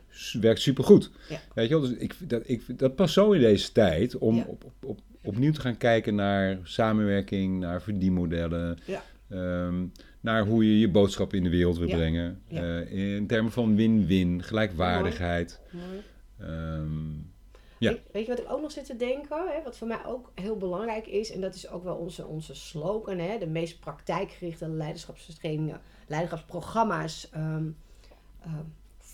Werkt 0.41 0.61
supergoed. 0.61 1.11
Ja. 1.29 1.41
Weet 1.55 1.69
je 1.69 1.81
wel, 1.81 1.89
dus 1.89 1.99
ik, 1.99 2.15
dat, 2.29 2.43
ik, 2.49 2.79
dat 2.79 2.95
past 2.95 3.15
zo 3.15 3.33
in 3.33 3.41
deze 3.41 3.73
tijd 3.73 4.19
om 4.19 4.37
Ja. 4.37 4.45
op, 4.49 4.65
op, 4.65 4.85
op, 4.85 4.99
opnieuw 5.25 5.53
te 5.53 5.61
gaan 5.61 5.77
kijken 5.77 6.15
naar 6.15 6.59
samenwerking, 6.63 7.59
naar 7.61 7.83
verdienmodellen. 7.83 8.79
Ja. 8.87 9.03
ehm, 9.29 9.85
naar 10.21 10.47
hoe 10.47 10.65
je 10.65 10.79
je 10.79 10.91
boodschap 10.91 11.35
in 11.35 11.43
de 11.43 11.51
wereld 11.51 11.79
wil 11.79 11.89
brengen. 11.89 12.43
Eh, 12.49 13.17
in 13.17 13.27
termen 13.27 13.53
van 13.53 13.77
win-win, 13.77 14.43
gelijkwaardigheid. 14.43 15.61
Mooi. 15.71 16.03
Ehm, 16.39 17.33
Ja. 17.79 17.91
Weet, 17.91 18.01
weet 18.13 18.25
je 18.27 18.31
wat 18.31 18.41
ik 18.41 18.51
ook 18.53 18.61
nog 18.61 18.71
zit 18.71 18.87
te 18.87 18.97
denken? 18.97 19.37
Hè? 19.49 19.63
Wat 19.65 19.79
voor 19.79 19.87
mij 19.89 20.05
ook 20.07 20.33
heel 20.35 20.57
belangrijk 20.57 21.07
is, 21.07 21.33
en 21.33 21.41
dat 21.41 21.55
is 21.55 21.69
ook 21.69 21.85
wel 21.85 21.95
onze, 21.97 22.27
onze 22.27 22.55
slogan, 22.55 23.19
hè? 23.19 23.39
de 23.39 23.47
meest 23.47 23.81
praktijkgerichte 23.81 24.69
leiderschapstrainingen, 24.69 25.81
leiderschapsprogramma's 26.09 27.29
ehm, 27.33 27.65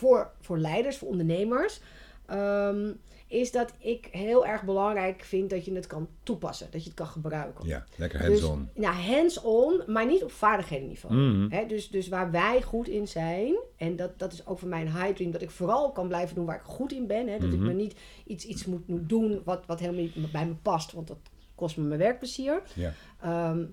voor, 0.01 0.31
voor 0.41 0.59
leiders, 0.59 0.97
voor 0.97 1.09
ondernemers. 1.09 1.81
ehm, 2.27 2.93
is 3.27 3.53
dat 3.53 3.73
ik 3.79 4.09
heel 4.11 4.47
erg 4.47 4.63
belangrijk 4.63 5.23
vind 5.25 5.51
dat 5.51 5.65
je 5.65 5.75
het 5.75 5.87
kan 5.87 6.09
toepassen, 6.23 6.69
dat 6.71 6.81
je 6.83 6.89
het 6.89 6.99
kan 6.99 7.07
gebruiken. 7.07 7.67
ja, 7.67 7.85
lekker 7.97 8.23
hands-on. 8.27 8.69
Dus, 8.75 8.85
ja, 8.85 8.93
hands-on, 8.93 9.83
maar 9.87 10.07
niet 10.07 10.23
op 10.25 10.33
vaardighedenniveau. 10.33 11.15
Mhm. 11.17 11.51
Hè, 11.55 11.67
dus, 11.67 11.89
dus 11.91 12.09
waar 12.09 12.31
wij 12.31 12.63
goed 12.63 12.89
in 12.89 13.09
zijn, 13.09 13.55
en 13.77 13.97
dat, 13.97 14.19
dat 14.19 14.33
is 14.33 14.47
ook 14.47 14.59
voor 14.59 14.69
mij 14.69 14.81
een 14.81 14.93
high 14.97 15.13
dream, 15.15 15.31
dat 15.31 15.43
ik 15.43 15.51
vooral 15.51 15.93
kan 15.93 16.09
blijven 16.09 16.35
doen 16.35 16.45
waar 16.45 16.57
ik 16.57 16.63
goed 16.63 16.93
in 16.93 17.07
ben. 17.07 17.27
Hè, 17.29 17.39
dat 17.39 17.49
Mhm. 17.49 17.55
ik 17.55 17.61
me 17.61 17.73
niet 17.73 17.95
iets, 18.27 18.45
iets 18.45 18.65
moet, 18.65 18.89
moet 18.89 19.09
doen 19.09 19.41
wat, 19.45 19.67
wat 19.67 19.81
helemaal 19.81 20.01
niet 20.03 20.33
bij 20.33 20.47
me 20.47 20.55
past, 20.55 20.93
want 20.93 21.09
dat 21.09 21.19
kost 21.55 21.77
me 21.77 21.83
mijn 21.85 22.01
werkplezier. 22.01 22.63
Ja. 22.75 22.93
Ehm, 23.21 23.65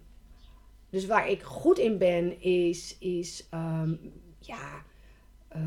dus 0.90 1.06
waar 1.06 1.30
ik 1.30 1.42
goed 1.44 1.78
in 1.78 1.98
ben, 1.98 2.42
is, 2.42 2.96
is 3.00 3.48
ehm, 3.50 3.94
ja, 4.40 4.84
eh, 5.48 5.62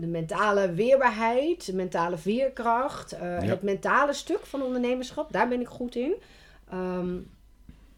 de 0.00 0.06
mentale 0.06 0.72
weerbaarheid, 0.72 1.66
de 1.66 1.74
mentale 1.74 2.16
veerkracht, 2.18 3.12
eh, 3.12 3.20
Ja. 3.20 3.48
het 3.48 3.62
mentale 3.62 4.12
stuk 4.12 4.46
van 4.46 4.62
ondernemerschap. 4.62 5.32
Daar 5.32 5.48
ben 5.48 5.60
ik 5.60 5.68
goed 5.68 5.94
in. 5.94 6.14
Ehm, 6.70 7.16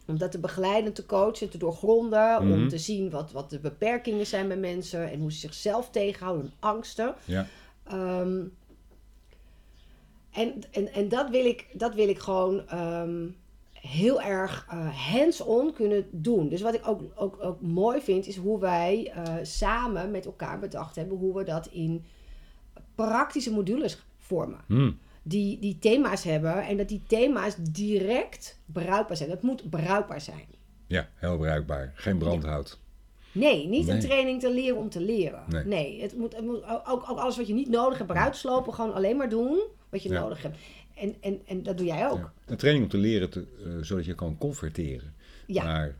om 0.06 0.18
dat 0.18 0.30
te 0.30 0.38
begeleiden, 0.38 0.92
te 0.92 1.06
coachen, 1.06 1.50
te 1.50 1.58
doorgronden. 1.58 2.44
Mhm. 2.46 2.52
Om 2.52 2.68
te 2.68 2.78
zien 2.78 3.10
wat, 3.10 3.32
wat 3.32 3.50
de 3.50 3.58
beperkingen 3.58 4.26
zijn 4.26 4.48
bij 4.48 4.56
mensen 4.56 5.10
en 5.10 5.20
hoe 5.20 5.32
ze 5.32 5.38
zichzelf 5.38 5.90
tegenhouden, 5.90 6.52
angsten. 6.58 7.14
Ja. 7.24 7.46
Ehm, 7.84 8.40
en 10.32 10.62
en, 10.70 10.92
en 10.92 11.08
dat, 11.08 11.30
wil 11.30 11.44
ik, 11.44 11.66
dat 11.72 11.94
wil 11.94 12.08
ik 12.08 12.18
gewoon 12.18 12.68
ehm, 12.68 13.26
heel 13.88 14.20
erg 14.22 14.66
eh, 14.70 14.88
hands-on 15.12 15.72
kunnen 15.72 16.06
doen. 16.10 16.48
Dus 16.48 16.60
wat 16.62 16.74
ik 16.74 16.88
ook, 16.88 17.00
ook, 17.14 17.36
ook 17.42 17.60
mooi 17.60 18.00
vind, 18.00 18.26
is 18.26 18.36
hoe 18.36 18.58
wij 18.60 19.12
eh, 19.14 19.34
samen 19.42 20.10
met 20.10 20.26
elkaar 20.26 20.58
bedacht 20.58 20.96
hebben 20.96 21.18
hoe 21.18 21.34
we 21.36 21.44
dat 21.44 21.66
in 21.66 22.04
praktische 22.94 23.52
modules 23.52 24.02
vormen. 24.18 24.60
Hm. 24.66 24.92
Die, 25.22 25.58
die 25.58 25.78
thema's 25.78 26.22
hebben 26.24 26.62
en 26.66 26.76
dat 26.76 26.88
die 26.88 27.02
thema's 27.06 27.54
direct 27.70 28.58
bruikbaar 28.66 29.16
zijn. 29.16 29.30
Het 29.30 29.42
moet 29.42 29.70
bruikbaar 29.70 30.20
zijn. 30.20 30.46
ja, 30.86 31.08
heel 31.14 31.36
bruikbaar. 31.36 31.92
Geen 31.94 32.18
brandhout. 32.18 32.80
Nee, 33.32 33.66
niet 33.68 33.86
Nee. 33.86 33.94
een 33.94 34.00
training 34.00 34.40
te 34.40 34.50
leren 34.52 34.76
om 34.76 34.88
te 34.88 35.00
leren. 35.00 35.42
Nee. 35.48 35.64
Nee, 35.64 36.02
het 36.02 36.16
moet, 36.16 36.36
het 36.36 36.44
moet 36.44 36.64
ook, 36.86 37.10
ook 37.10 37.18
alles 37.18 37.36
wat 37.36 37.46
je 37.46 37.54
niet 37.54 37.68
nodig 37.68 37.98
hebt 37.98 38.10
eruit 38.10 38.36
slopen. 38.36 38.74
Gewoon 38.74 38.94
alleen 38.94 39.16
maar 39.16 39.28
doen 39.28 39.60
wat 39.88 40.02
je 40.02 40.08
Ja. 40.08 40.20
nodig 40.20 40.42
hebt. 40.42 40.56
En, 41.02 41.14
en, 41.20 41.40
en 41.46 41.62
dat 41.62 41.76
doe 41.76 41.86
jij 41.86 42.08
ook. 42.10 42.18
Ja. 42.18 42.32
Een 42.46 42.56
training 42.56 42.84
om 42.84 42.90
te 42.90 42.98
leren, 42.98 43.30
te, 43.30 43.44
eh, 43.64 43.70
zodat 43.80 44.04
je 44.04 44.14
kan 44.14 44.38
converteren 44.38 45.14
Ja. 45.46 45.64
naar 45.64 45.94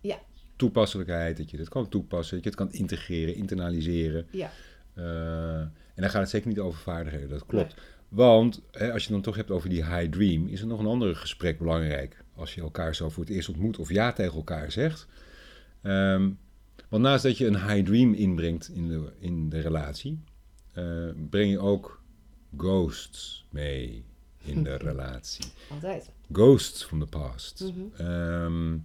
Ja. 0.00 0.18
toepasselijkheid, 0.56 1.36
dat 1.36 1.50
je 1.50 1.56
het 1.58 1.68
kan 1.68 1.88
toepassen, 1.88 2.34
dat 2.34 2.44
je 2.44 2.50
het 2.50 2.58
kan 2.58 2.72
integreren, 2.80 3.34
internaliseren. 3.34 4.26
Ja. 4.30 4.50
Eh, 4.94 5.60
en 5.60 6.02
dan 6.02 6.10
gaat 6.10 6.20
het 6.20 6.30
zeker 6.30 6.48
niet 6.48 6.58
over 6.58 6.80
vaardigheden, 6.80 7.28
dat 7.28 7.46
klopt. 7.46 7.74
Want 8.08 8.62
hè, 8.70 8.92
als 8.92 9.02
je 9.04 9.12
het 9.12 9.22
dan 9.22 9.22
toch 9.22 9.36
hebt 9.36 9.50
over 9.50 9.68
die 9.68 9.84
high 9.84 10.08
dream, 10.10 10.46
is 10.48 10.60
er 10.60 10.66
nog 10.66 10.80
een 10.80 10.86
ander 10.86 11.16
gesprek 11.16 11.58
belangrijk. 11.58 12.24
Als 12.34 12.54
je 12.54 12.60
elkaar 12.60 12.94
zo 12.94 13.08
voor 13.08 13.24
het 13.24 13.32
eerst 13.32 13.48
ontmoet 13.48 13.78
of 13.78 13.90
ja 13.92 14.12
tegen 14.12 14.34
elkaar 14.36 14.72
zegt. 14.72 15.06
Ehm, 15.82 16.30
want 16.88 17.02
naast 17.02 17.22
dat 17.22 17.38
je 17.38 17.46
een 17.46 17.68
high 17.68 17.84
dream 17.84 18.12
inbrengt 18.14 18.68
in 18.74 18.88
de, 18.88 19.12
in 19.18 19.48
de 19.48 19.60
relatie, 19.60 20.20
eh, 20.72 20.84
breng 21.30 21.50
je 21.50 21.58
ook 21.58 22.02
ghosts 22.56 23.46
mee 23.50 24.04
in 24.46 24.62
de 24.62 24.76
relatie. 24.76 25.44
Altijd. 25.70 26.10
Ghosts 26.32 26.84
from 26.84 27.00
the 27.00 27.06
past. 27.06 27.72
Mhm. 27.74 28.02
Ehm, 28.08 28.76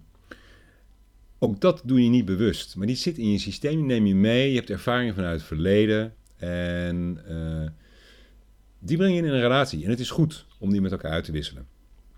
ook 1.38 1.60
dat 1.60 1.82
doe 1.84 2.02
je 2.04 2.08
niet 2.10 2.24
bewust. 2.24 2.76
Maar 2.76 2.86
die 2.86 2.96
zit 2.96 3.18
in 3.18 3.30
je 3.30 3.38
systeem, 3.38 3.76
die 3.76 3.84
neem 3.84 4.06
je 4.06 4.14
mee. 4.14 4.50
Je 4.50 4.56
hebt 4.56 4.70
ervaringen 4.70 5.14
vanuit 5.14 5.38
het 5.38 5.46
verleden. 5.48 6.14
En 6.36 7.18
eh, 7.26 7.70
die 8.78 8.96
breng 8.96 9.12
je 9.12 9.18
in 9.22 9.28
een 9.28 9.40
relatie. 9.40 9.84
En 9.84 9.90
het 9.90 10.00
is 10.00 10.10
goed 10.10 10.46
om 10.58 10.70
die 10.70 10.80
met 10.80 10.92
elkaar 10.92 11.10
uit 11.12 11.24
te 11.24 11.32
wisselen. 11.32 11.66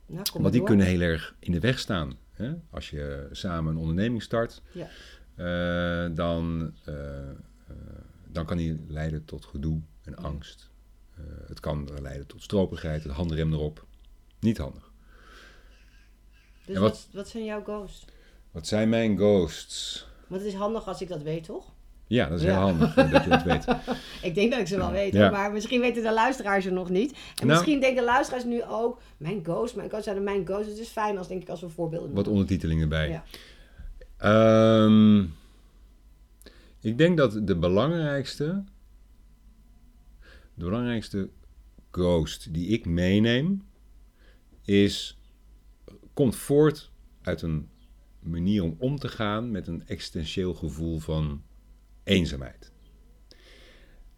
Nou, 0.07 0.23
Want 0.33 0.45
die 0.51 0.59
door. 0.59 0.69
kunnen 0.69 0.87
heel 0.87 1.01
erg 1.01 1.35
in 1.39 1.53
de 1.53 1.61
weg 1.61 1.79
staan. 1.79 2.13
Hè? 2.33 2.53
Als 2.71 2.91
je 2.91 3.29
samen 3.33 3.73
een 3.73 3.79
onderneming 3.81 4.23
start, 4.23 4.63
Ja. 4.73 4.89
eh, 5.35 6.15
dan, 6.17 6.73
eh, 6.85 6.95
dan 8.29 8.47
kan 8.47 8.57
die 8.57 8.81
leiden 8.89 9.25
tot 9.25 9.45
gedoe 9.45 9.81
en 10.03 10.17
angst. 10.17 10.71
Eh, 11.17 11.23
het 11.49 11.61
kan 11.61 11.89
leiden 12.03 12.27
tot 12.27 12.43
stroperigheid, 12.43 13.03
het 13.03 13.13
handrem 13.13 13.53
erop. 13.53 13.85
Niet 14.41 14.59
handig. 14.59 14.93
Dus 16.65 16.75
En 16.77 16.81
wat, 16.83 16.91
wat- 16.91 17.09
wat 17.13 17.29
zijn 17.29 17.45
jouw 17.45 17.63
ghosts? 17.63 18.05
Wat 18.51 18.67
zijn 18.67 18.89
mijn 18.89 19.17
ghosts? 19.17 20.07
Want 20.27 20.43
het 20.43 20.51
is 20.53 20.59
handig 20.59 20.87
als 20.89 21.01
ik 21.03 21.09
dat 21.09 21.23
weet, 21.23 21.45
toch? 21.45 21.73
Ja, 22.07 22.29
dat 22.29 22.39
is 22.39 22.45
Ja. 22.45 22.51
heel 22.53 22.61
handig 22.61 22.95
dat 22.95 23.25
je 23.25 23.31
dat 23.31 23.43
weet. 23.43 23.65
Ik 24.29 24.35
denk 24.35 24.51
dat 24.51 24.61
ik 24.61 24.67
ze 24.67 24.77
wel 24.77 24.91
weet, 24.91 25.13
Ja. 25.13 25.31
maar 25.31 25.53
misschien 25.53 25.81
weten 25.81 26.03
de 26.03 26.13
luisteraars 26.13 26.67
er 26.67 26.73
nog 26.73 26.89
niet. 26.91 27.11
En 27.13 27.19
Nou. 27.37 27.49
misschien 27.49 27.81
denken 27.81 28.05
luisteraars 28.05 28.45
nu 28.45 28.63
ook, 28.65 29.01
mijn 29.17 29.45
ghost, 29.45 29.77
mijn 29.77 29.89
ghost 29.89 30.05
zijn 30.05 30.23
mijn 30.25 30.47
ghosts. 30.47 30.69
Het 30.69 30.79
is 30.79 30.89
fijn 30.89 31.19
als, 31.19 31.29
denk 31.29 31.43
ik, 31.43 31.49
als 31.49 31.61
we 31.61 31.69
voorbeelden 31.69 32.07
Wat 32.07 32.15
noemen. 32.17 32.33
ondertiteling 32.33 32.81
erbij. 32.83 33.09
Ja. 33.09 33.25
Ehm, 34.17 35.19
ik 36.81 36.99
denk 36.99 37.17
dat 37.17 37.47
de 37.47 37.57
belangrijkste, 37.57 38.65
de 40.55 40.65
belangrijkste 40.65 41.31
ghost 41.91 42.55
die 42.55 42.69
ik 42.69 42.87
meeneem, 42.87 43.63
is, 44.63 45.19
komt 46.13 46.37
voort 46.37 46.91
uit 47.23 47.43
een 47.43 47.69
manier 48.21 48.63
om 48.63 48.77
om 48.79 48.99
te 48.99 49.09
gaan 49.09 49.51
met 49.51 49.67
een 49.67 49.87
existentieel 49.87 50.55
gevoel 50.55 50.99
van 50.99 51.43
eenzaamheid. 52.05 52.73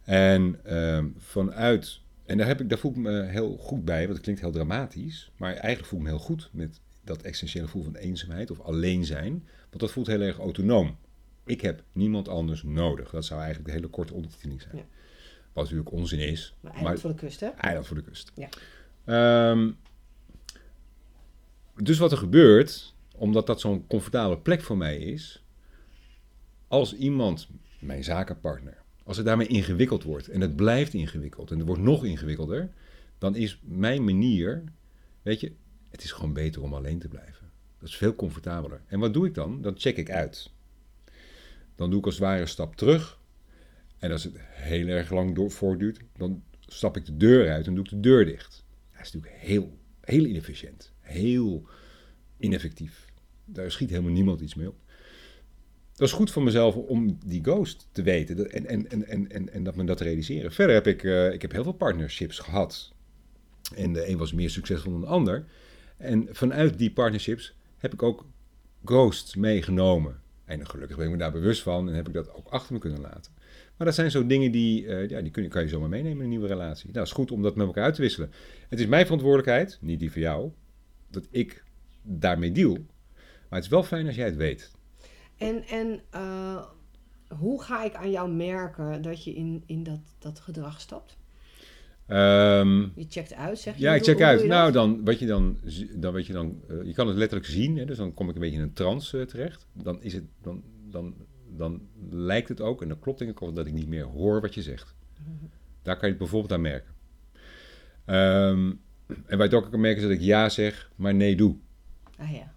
En 0.02 0.64
ehm, 0.64 1.08
vanuit, 1.16 2.00
en 2.24 2.38
daar, 2.38 2.46
heb 2.46 2.60
ik, 2.60 2.68
daar 2.68 2.78
voel 2.78 2.90
ik 2.90 2.96
me 2.96 3.22
heel 3.22 3.56
goed 3.56 3.84
bij, 3.84 4.00
want 4.00 4.12
het 4.12 4.22
klinkt 4.22 4.40
heel 4.40 4.50
dramatisch, 4.50 5.30
maar 5.36 5.52
eigenlijk 5.52 5.86
voel 5.86 5.98
ik 5.98 6.04
me 6.04 6.10
heel 6.10 6.20
goed 6.20 6.50
met 6.52 6.80
dat 7.04 7.22
existentiële 7.22 7.64
gevoel 7.64 7.82
van 7.82 7.94
eenzaamheid 7.94 8.50
of 8.50 8.60
alleen 8.60 9.04
zijn, 9.04 9.32
want 9.68 9.80
dat 9.80 9.92
voelt 9.92 10.06
heel 10.06 10.20
erg 10.20 10.38
autonoom. 10.38 10.96
Ik 11.44 11.60
heb 11.60 11.82
niemand 11.92 12.28
anders 12.28 12.62
nodig. 12.62 13.10
Dat 13.10 13.24
zou 13.24 13.40
eigenlijk 13.40 13.68
de 13.68 13.74
hele 13.74 13.90
korte 13.90 14.14
ondertiteling 14.14 14.62
zijn. 14.62 14.84
Wat 15.56 15.64
natuurlijk 15.64 15.92
onzin 15.92 16.18
is. 16.18 16.54
Maar 16.60 16.72
eiland 16.72 16.92
Maar- 16.92 17.02
voor 17.02 17.10
de 17.10 17.26
kust, 17.26 17.40
hè? 17.40 17.46
Eiland 17.48 17.86
voor 17.86 17.96
de 17.96 18.02
kust. 18.02 18.32
Ja. 18.34 18.48
Ehm, 19.04 19.70
dus 21.76 21.98
wat 21.98 22.12
er 22.12 22.18
gebeurt, 22.18 22.94
omdat 23.14 23.46
dat 23.46 23.60
zo'n 23.60 23.86
comfortabele 23.86 24.38
plek 24.38 24.62
voor 24.62 24.76
mij 24.76 24.98
is, 24.98 25.44
als 26.68 26.94
iemand, 26.94 27.48
mijn 27.78 28.04
zakenpartner, 28.04 28.82
als 29.04 29.16
het 29.16 29.26
daarmee 29.26 29.46
ingewikkeld 29.46 30.02
wordt 30.02 30.28
en 30.28 30.40
het 30.40 30.56
blijft 30.56 30.94
ingewikkeld 30.94 31.50
en 31.50 31.58
het 31.58 31.66
wordt 31.66 31.82
nog 31.82 32.04
ingewikkelder, 32.04 32.72
dan 33.18 33.34
is 33.36 33.60
mijn 33.62 34.04
manier, 34.04 34.64
weet 35.22 35.40
je, 35.40 35.52
het 35.88 36.04
is 36.04 36.12
gewoon 36.12 36.32
beter 36.32 36.62
om 36.62 36.74
alleen 36.74 36.98
te 36.98 37.08
blijven. 37.08 37.50
Dat 37.78 37.88
is 37.88 37.96
veel 37.96 38.14
comfortabeler. 38.14 38.80
En 38.86 38.98
wat 38.98 39.12
doe 39.14 39.26
ik 39.26 39.34
dan? 39.34 39.62
Dan 39.62 39.74
check 39.78 39.96
ik 39.96 40.10
uit. 40.10 40.50
Dan 41.74 41.90
doe 41.90 41.98
ik 41.98 42.04
als 42.04 42.14
het 42.14 42.24
ware 42.24 42.40
een 42.40 42.48
stap 42.48 42.76
terug. 42.76 43.18
En 44.06 44.12
als 44.12 44.24
het 44.24 44.34
heel 44.40 44.86
erg 44.86 45.10
lang 45.10 45.34
door, 45.34 45.50
voortduurt, 45.50 46.00
dan 46.16 46.42
stap 46.60 46.96
ik 46.96 47.04
de 47.06 47.16
deur 47.16 47.50
uit 47.50 47.66
en 47.66 47.74
doe 47.74 47.84
ik 47.84 47.90
de 47.90 48.00
deur 48.00 48.24
dicht. 48.24 48.64
Dat 48.92 49.06
is 49.06 49.12
natuurlijk 49.12 49.42
heel, 49.42 49.78
heel 50.00 50.24
inefficiënt. 50.24 50.92
Heel 51.00 51.68
ineffectief. 52.38 53.06
Daar 53.44 53.70
schiet 53.70 53.90
helemaal 53.90 54.12
niemand 54.12 54.40
iets 54.40 54.54
mee 54.54 54.68
op. 54.68 54.76
Dat 55.92 56.08
is 56.08 56.14
goed 56.14 56.30
voor 56.30 56.42
mezelf 56.42 56.76
om 56.76 57.18
die 57.26 57.44
ghost 57.44 57.88
te 57.92 58.02
weten 58.02 58.50
en, 58.50 58.66
en, 58.66 58.90
en, 58.90 59.06
en, 59.08 59.30
en, 59.30 59.52
en 59.52 59.62
dat 59.62 59.76
me 59.76 59.84
dat 59.84 59.96
te 59.96 60.04
realiseren. 60.04 60.52
Verder 60.52 60.74
heb 60.74 60.86
ik, 60.86 61.04
eh, 61.04 61.32
ik 61.32 61.42
heb 61.42 61.52
heel 61.52 61.62
veel 61.62 61.72
partnerships 61.72 62.38
gehad. 62.38 62.92
En 63.74 63.92
de 63.92 64.08
een 64.08 64.18
was 64.18 64.32
meer 64.32 64.50
succesvol 64.50 64.92
dan 64.92 65.00
de 65.00 65.06
ander. 65.06 65.46
En 65.96 66.28
vanuit 66.30 66.78
die 66.78 66.92
partnerships 66.92 67.54
heb 67.78 67.92
ik 67.92 68.02
ook 68.02 68.26
ghosts 68.84 69.34
meegenomen. 69.36 70.20
En 70.46 70.66
gelukkig 70.66 70.96
ben 70.96 71.06
ik 71.06 71.12
me 71.12 71.18
daar 71.18 71.32
bewust 71.32 71.62
van 71.62 71.88
en 71.88 71.94
heb 71.94 72.08
ik 72.08 72.14
dat 72.14 72.34
ook 72.34 72.48
achter 72.48 72.72
me 72.72 72.78
kunnen 72.78 73.00
laten. 73.00 73.32
Maar 73.76 73.86
dat 73.86 73.94
zijn 73.94 74.10
zo 74.10 74.26
dingen 74.26 74.52
die, 74.52 74.86
eh, 74.86 75.08
ja, 75.08 75.20
die 75.20 75.30
kun 75.30 75.48
kan 75.48 75.62
je 75.62 75.68
zomaar 75.68 75.88
meenemen 75.88 76.16
in 76.16 76.22
een 76.22 76.28
nieuwe 76.28 76.46
relatie. 76.46 76.90
Nou, 76.92 77.04
is 77.04 77.12
goed 77.12 77.30
om 77.30 77.42
dat 77.42 77.56
met 77.56 77.66
elkaar 77.66 77.84
uit 77.84 77.94
te 77.94 78.00
wisselen. 78.00 78.32
Het 78.68 78.80
is 78.80 78.86
mijn 78.86 79.04
verantwoordelijkheid, 79.04 79.78
niet 79.80 80.00
die 80.00 80.12
van 80.12 80.20
jou, 80.20 80.50
dat 81.10 81.26
ik 81.30 81.64
daarmee 82.02 82.52
deal. 82.52 82.72
Maar 83.48 83.58
het 83.58 83.64
is 83.64 83.68
wel 83.68 83.82
fijn 83.82 84.06
als 84.06 84.14
jij 84.14 84.24
het 84.24 84.36
weet. 84.36 84.70
En, 85.36 85.64
en 85.64 86.00
eh, 86.10 86.64
hoe 87.28 87.62
ga 87.62 87.84
ik 87.84 87.94
aan 87.94 88.10
jou 88.10 88.30
merken 88.30 89.02
dat 89.02 89.24
je 89.24 89.34
in, 89.34 89.62
in 89.66 89.82
dat, 89.82 90.00
dat 90.18 90.40
gedrag 90.40 90.80
stapt? 90.80 91.16
Ehm, 92.06 92.80
Je 92.80 93.06
checkt 93.08 93.34
uit, 93.34 93.58
zeg 93.58 93.74
je? 93.74 93.80
ja, 93.80 93.94
ik 93.94 94.04
check 94.04 94.20
uit. 94.20 94.44
Nou, 94.44 94.72
dan, 94.72 95.04
wat 95.04 95.18
je 95.18 95.26
dan, 95.26 95.58
dan, 95.94 96.12
wat 96.12 96.26
je 96.26 96.32
dan 96.32 96.60
eh, 96.68 96.82
je 96.84 96.92
kan 96.92 97.06
het 97.06 97.16
letterlijk 97.16 97.50
zien, 97.50 97.76
hè, 97.76 97.84
dus 97.84 97.96
dan 97.96 98.14
kom 98.14 98.28
ik 98.28 98.34
een 98.34 98.40
beetje 98.40 98.56
in 98.56 98.62
een 98.62 98.72
trance 98.72 99.20
eh, 99.20 99.26
terecht. 99.26 99.66
Dan, 99.72 100.02
is 100.02 100.12
het, 100.12 100.24
dan, 100.42 100.62
dan, 100.90 101.14
dan 101.56 101.88
lijkt 102.10 102.48
het 102.48 102.60
ook, 102.60 102.82
en 102.82 102.88
dan 102.88 102.98
klopt 102.98 103.18
denk 103.18 103.30
ik 103.30 103.42
ook, 103.42 103.56
dat 103.56 103.66
ik 103.66 103.72
niet 103.72 103.88
meer 103.88 104.04
hoor 104.04 104.40
wat 104.40 104.54
je 104.54 104.62
zegt. 104.62 104.94
Daar 105.82 105.94
kan 105.96 106.04
je 106.04 106.14
het 106.14 106.18
bijvoorbeeld 106.18 106.52
aan 106.52 106.60
merken. 106.60 106.94
Ehm, 108.04 108.72
en 109.26 109.38
wat 109.38 109.50
je 109.50 109.56
ook 109.56 109.70
kan 109.70 109.80
merken 109.80 110.02
is 110.02 110.08
dat 110.08 110.16
ik 110.16 110.24
ja 110.24 110.48
zeg, 110.48 110.90
maar 110.96 111.14
nee 111.14 111.36
doe. 111.36 111.56
Ah 112.18 112.32
ja. 112.32 112.54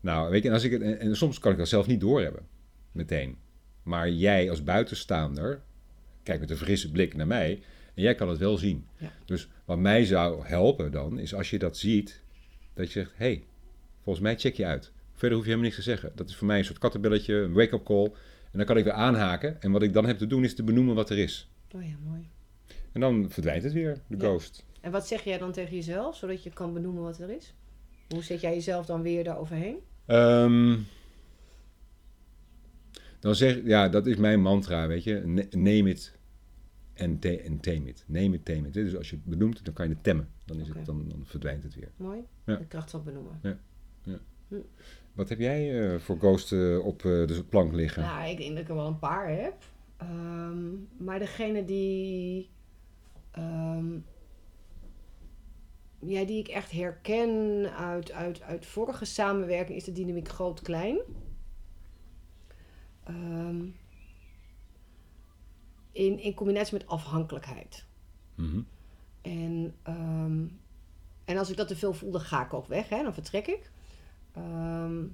Nou, 0.00 0.30
weet 0.30 0.42
je, 0.42 0.48
en, 0.48 0.54
als 0.54 0.64
ik 0.64 0.70
het, 0.70 0.82
en, 0.82 0.98
en 0.98 1.16
soms 1.16 1.38
kan 1.38 1.52
ik 1.52 1.58
dat 1.58 1.68
zelf 1.68 1.86
niet 1.86 2.00
doorhebben, 2.00 2.46
meteen. 2.92 3.36
Maar 3.82 4.10
jij 4.10 4.50
als 4.50 4.64
buitenstaander, 4.64 5.62
kijkt 6.22 6.40
met 6.40 6.50
een 6.50 6.56
frisse 6.56 6.90
blik 6.90 7.16
naar 7.16 7.26
mij, 7.26 7.62
en 7.94 8.02
jij 8.02 8.14
kan 8.14 8.28
het 8.28 8.38
wel 8.38 8.56
zien. 8.56 8.86
Ja. 8.96 9.12
Dus 9.24 9.48
wat 9.64 9.78
mij 9.78 10.04
zou 10.04 10.46
helpen 10.46 10.92
dan, 10.92 11.18
is 11.18 11.34
als 11.34 11.50
je 11.50 11.58
dat 11.58 11.76
ziet, 11.76 12.22
dat 12.74 12.86
je 12.86 12.92
zegt, 12.92 13.10
hé, 13.16 13.24
hey, 13.24 13.44
volgens 14.02 14.24
mij 14.24 14.36
check 14.38 14.54
je 14.54 14.64
uit. 14.66 14.92
Verder 15.12 15.38
hoef 15.38 15.46
je 15.46 15.52
helemaal 15.52 15.70
niks 15.72 15.84
te 15.84 15.90
zeggen. 15.90 16.12
Dat 16.14 16.28
is 16.28 16.36
voor 16.36 16.46
mij 16.46 16.58
een 16.58 16.64
soort 16.64 16.78
kattenbelletje, 16.78 17.34
een 17.34 17.52
wake-up 17.52 17.84
call. 17.84 18.04
En 18.50 18.58
dan 18.58 18.64
kan 18.66 18.76
ik 18.76 18.84
weer 18.84 18.92
aanhaken. 18.92 19.60
En 19.60 19.70
wat 19.70 19.82
ik 19.82 19.92
dan 19.92 20.06
heb 20.06 20.18
te 20.18 20.26
doen, 20.26 20.44
is 20.44 20.54
te 20.54 20.62
benoemen 20.62 20.94
wat 20.94 21.10
er 21.10 21.18
is. 21.18 21.48
Oh 21.74 21.82
ja, 21.82 21.94
mooi. 22.08 22.28
En 22.92 23.00
dan 23.00 23.30
verdwijnt 23.30 23.62
het 23.62 23.72
weer, 23.72 24.00
de 24.06 24.16
Ja. 24.16 24.22
ghost. 24.24 24.64
En 24.80 24.90
wat 24.90 25.06
zeg 25.06 25.24
jij 25.24 25.38
dan 25.38 25.52
tegen 25.52 25.74
jezelf, 25.76 26.16
zodat 26.16 26.42
je 26.42 26.50
kan 26.50 26.72
benoemen 26.72 27.02
wat 27.02 27.18
er 27.18 27.30
is? 27.30 27.54
Hoe 28.08 28.22
zet 28.22 28.40
jij 28.40 28.54
jezelf 28.54 28.86
dan 28.86 29.02
weer 29.02 29.24
daar 29.24 29.38
overheen? 29.38 29.76
Ehm, 30.06 30.76
dan 33.20 33.34
zeg 33.34 33.58
ja, 33.64 33.88
dat 33.88 34.06
is 34.06 34.16
mijn 34.16 34.40
mantra, 34.40 34.86
weet 34.86 35.04
je. 35.04 35.22
Ne- 35.24 35.46
Name 35.50 35.90
it 35.90 36.14
en 37.02 37.18
ta- 37.18 37.28
en 37.28 37.60
tame 37.60 37.84
it. 37.88 38.04
Name 38.06 38.34
it, 38.34 38.44
tame 38.44 38.66
it. 38.66 38.72
Dus 38.72 38.96
als 38.96 39.10
je 39.10 39.16
het 39.16 39.24
benoemt, 39.24 39.64
dan 39.64 39.74
kan 39.74 39.88
je 39.88 39.94
het 39.94 40.02
temmen. 40.02 40.28
Dan, 40.44 40.60
is 40.60 40.68
het, 40.68 40.86
dan, 40.86 41.08
dan 41.08 41.22
verdwijnt 41.24 41.62
het 41.62 41.74
weer. 41.74 41.90
Mooi. 41.96 42.20
Ja. 42.44 42.56
De 42.56 42.66
kracht 42.66 42.90
van 42.90 43.04
benoemen. 43.04 43.40
Wat 45.12 45.28
heb 45.28 45.38
jij 45.38 45.92
eh, 45.92 46.00
voor 46.00 46.18
ghost 46.18 46.52
eh, 46.52 46.84
op 46.84 47.04
eh, 47.04 47.26
de 47.26 47.44
plank 47.48 47.72
liggen? 47.72 48.02
Nou, 48.02 48.28
ik 48.28 48.36
denk 48.36 48.50
dat 48.50 48.58
ik 48.58 48.68
er 48.68 48.74
wel 48.74 48.86
een 48.86 48.98
paar 48.98 49.28
heb. 49.28 49.54
Ehm, 49.96 50.70
maar 50.96 51.18
degene 51.18 51.64
die, 51.64 52.50
ja, 55.98 56.24
die 56.24 56.38
ik 56.38 56.48
echt 56.48 56.70
herken 56.70 57.66
uit, 57.76 58.12
uit, 58.12 58.42
uit 58.42 58.66
vorige 58.66 59.04
samenwerking 59.04 59.78
is 59.78 59.84
de 59.84 59.92
dynamiek 59.92 60.28
groot-klein. 60.28 60.98
Ehm, 63.04 63.64
in, 65.92 66.18
in 66.18 66.34
combinatie 66.34 66.78
met 66.78 66.86
afhankelijkheid. 66.86 67.84
Mhm. 68.34 68.60
En, 69.20 69.74
ehm, 69.82 70.44
en 71.24 71.36
als 71.36 71.50
ik 71.50 71.56
dat 71.56 71.68
te 71.68 71.76
veel 71.76 71.94
voel, 71.94 72.10
dan 72.10 72.20
ga 72.20 72.44
ik 72.44 72.54
ook 72.54 72.66
weg. 72.66 72.88
Hè? 72.88 73.02
Dan 73.02 73.14
vertrek 73.14 73.46
ik. 73.46 73.70
Ehm, 74.32 75.04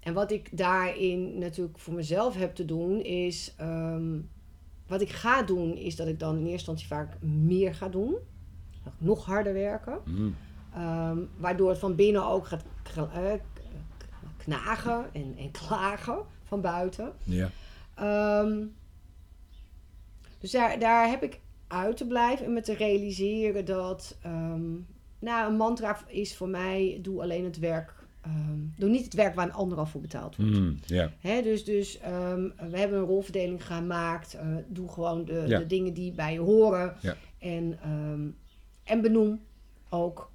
en 0.00 0.14
wat 0.14 0.30
ik 0.30 0.56
daarin 0.56 1.38
natuurlijk 1.38 1.78
voor 1.78 1.94
mezelf 1.94 2.34
heb 2.34 2.54
te 2.54 2.64
doen, 2.64 3.02
is... 3.02 3.54
ehm, 3.56 4.18
wat 4.86 5.00
ik 5.00 5.10
ga 5.10 5.42
doen, 5.42 5.76
is 5.76 5.96
dat 5.96 6.06
ik 6.06 6.18
dan 6.18 6.36
in 6.36 6.46
eerste 6.46 6.70
instantie 6.70 6.86
vaak 6.86 7.22
meer 7.22 7.74
ga 7.74 7.88
doen. 7.88 8.16
Nog 8.98 9.24
harder 9.24 9.52
werken. 9.52 10.00
Mhm. 10.04 10.30
Waardoor 11.36 11.68
het 11.68 11.78
van 11.78 11.94
binnen 11.94 12.26
ook 12.26 12.46
gaat 12.46 12.64
eh, 12.94 13.32
knagen 14.36 15.04
en, 15.12 15.34
en 15.38 15.50
klagen 15.50 16.18
van 16.44 16.60
buiten. 16.60 17.12
Ja. 17.22 17.50
Dus 20.42 20.50
daar, 20.50 20.78
daar 20.78 21.08
heb 21.08 21.22
ik 21.22 21.40
uit 21.68 21.96
te 21.96 22.06
blijven 22.06 22.46
en 22.46 22.52
me 22.52 22.60
te 22.60 22.74
realiseren 22.74 23.64
dat... 23.64 24.16
ehm, 24.22 24.70
nou, 25.18 25.50
een 25.50 25.56
mantra 25.56 25.98
is 26.06 26.36
voor 26.36 26.48
mij, 26.48 26.98
doe 27.02 27.22
alleen 27.22 27.44
het 27.44 27.58
werk... 27.58 27.94
ehm, 28.22 28.58
doe 28.76 28.88
niet 28.88 29.04
het 29.04 29.14
werk 29.14 29.34
waar 29.34 29.46
een 29.46 29.52
ander 29.52 29.78
al 29.78 29.86
voor 29.86 30.00
betaald 30.00 30.36
wordt. 30.36 30.88
Ja. 30.88 31.12
Hè, 31.20 31.42
dus 31.42 31.64
dus 31.64 31.98
ehm, 31.98 32.48
we 32.70 32.78
hebben 32.78 32.98
een 32.98 33.04
rolverdeling 33.04 33.66
gemaakt. 33.66 34.34
eh, 34.34 34.46
doe 34.66 34.88
gewoon 34.88 35.24
de, 35.24 35.44
de 35.48 35.66
dingen 35.66 35.94
die 35.94 36.12
bij 36.12 36.32
je 36.32 36.38
horen. 36.40 36.94
Ja. 37.00 37.16
En, 37.38 37.78
en 38.84 39.00
benoem 39.00 39.40
ook 39.88 40.30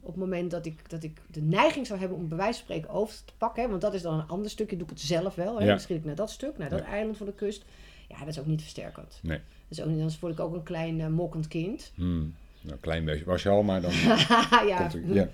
op 0.00 0.06
het 0.06 0.16
moment 0.16 0.50
dat 0.50 0.66
ik, 0.66 0.90
dat 0.90 1.02
ik 1.02 1.20
de 1.30 1.40
neiging 1.42 1.86
zou 1.86 1.98
hebben 2.00 2.18
om 2.18 2.28
bij 2.28 2.36
wijze 2.36 2.52
van 2.58 2.62
spreken 2.64 2.90
over 2.90 3.14
te 3.24 3.32
pakken. 3.38 3.62
Hè, 3.62 3.68
want 3.68 3.80
dat 3.80 3.94
is 3.94 4.02
dan 4.02 4.18
een 4.18 4.26
ander 4.28 4.50
stukje. 4.50 4.76
Doe 4.76 4.84
ik 4.86 4.92
het 4.92 5.00
zelf 5.00 5.34
wel. 5.34 5.54
Hè, 5.56 5.62
Ja. 5.64 5.68
Dan 5.70 5.80
schiet 5.80 5.96
ik 5.96 6.04
naar 6.04 6.14
dat 6.14 6.30
stuk, 6.30 6.58
naar 6.58 6.68
dat 6.70 6.78
Ja. 6.78 6.84
eiland 6.84 7.16
voor 7.16 7.26
de 7.26 7.32
kust. 7.34 7.64
Ja, 8.12 8.18
dat 8.18 8.28
is 8.28 8.38
ook 8.38 8.46
niet 8.46 8.60
versterkend. 8.60 9.18
Nee. 9.22 9.38
Dat 9.68 9.78
is 9.78 9.80
ook, 9.80 9.86
niet- 9.90 9.98
dan 9.98 10.10
word 10.20 10.32
ik 10.32 10.40
ook 10.40 10.54
een 10.54 10.62
klein 10.62 11.00
eh, 11.00 11.06
mokkend 11.06 11.48
kind. 11.48 11.92
Mhm. 11.94 12.24
Nou, 12.60 12.78
klein 12.80 13.04
beetje 13.04 13.24
was 13.24 13.42
je 13.42 13.48
al, 13.48 13.62
maar 13.62 13.80
dan 13.80 13.92
ja. 14.68 14.90
er... 14.92 15.14
Ja. 15.14 15.28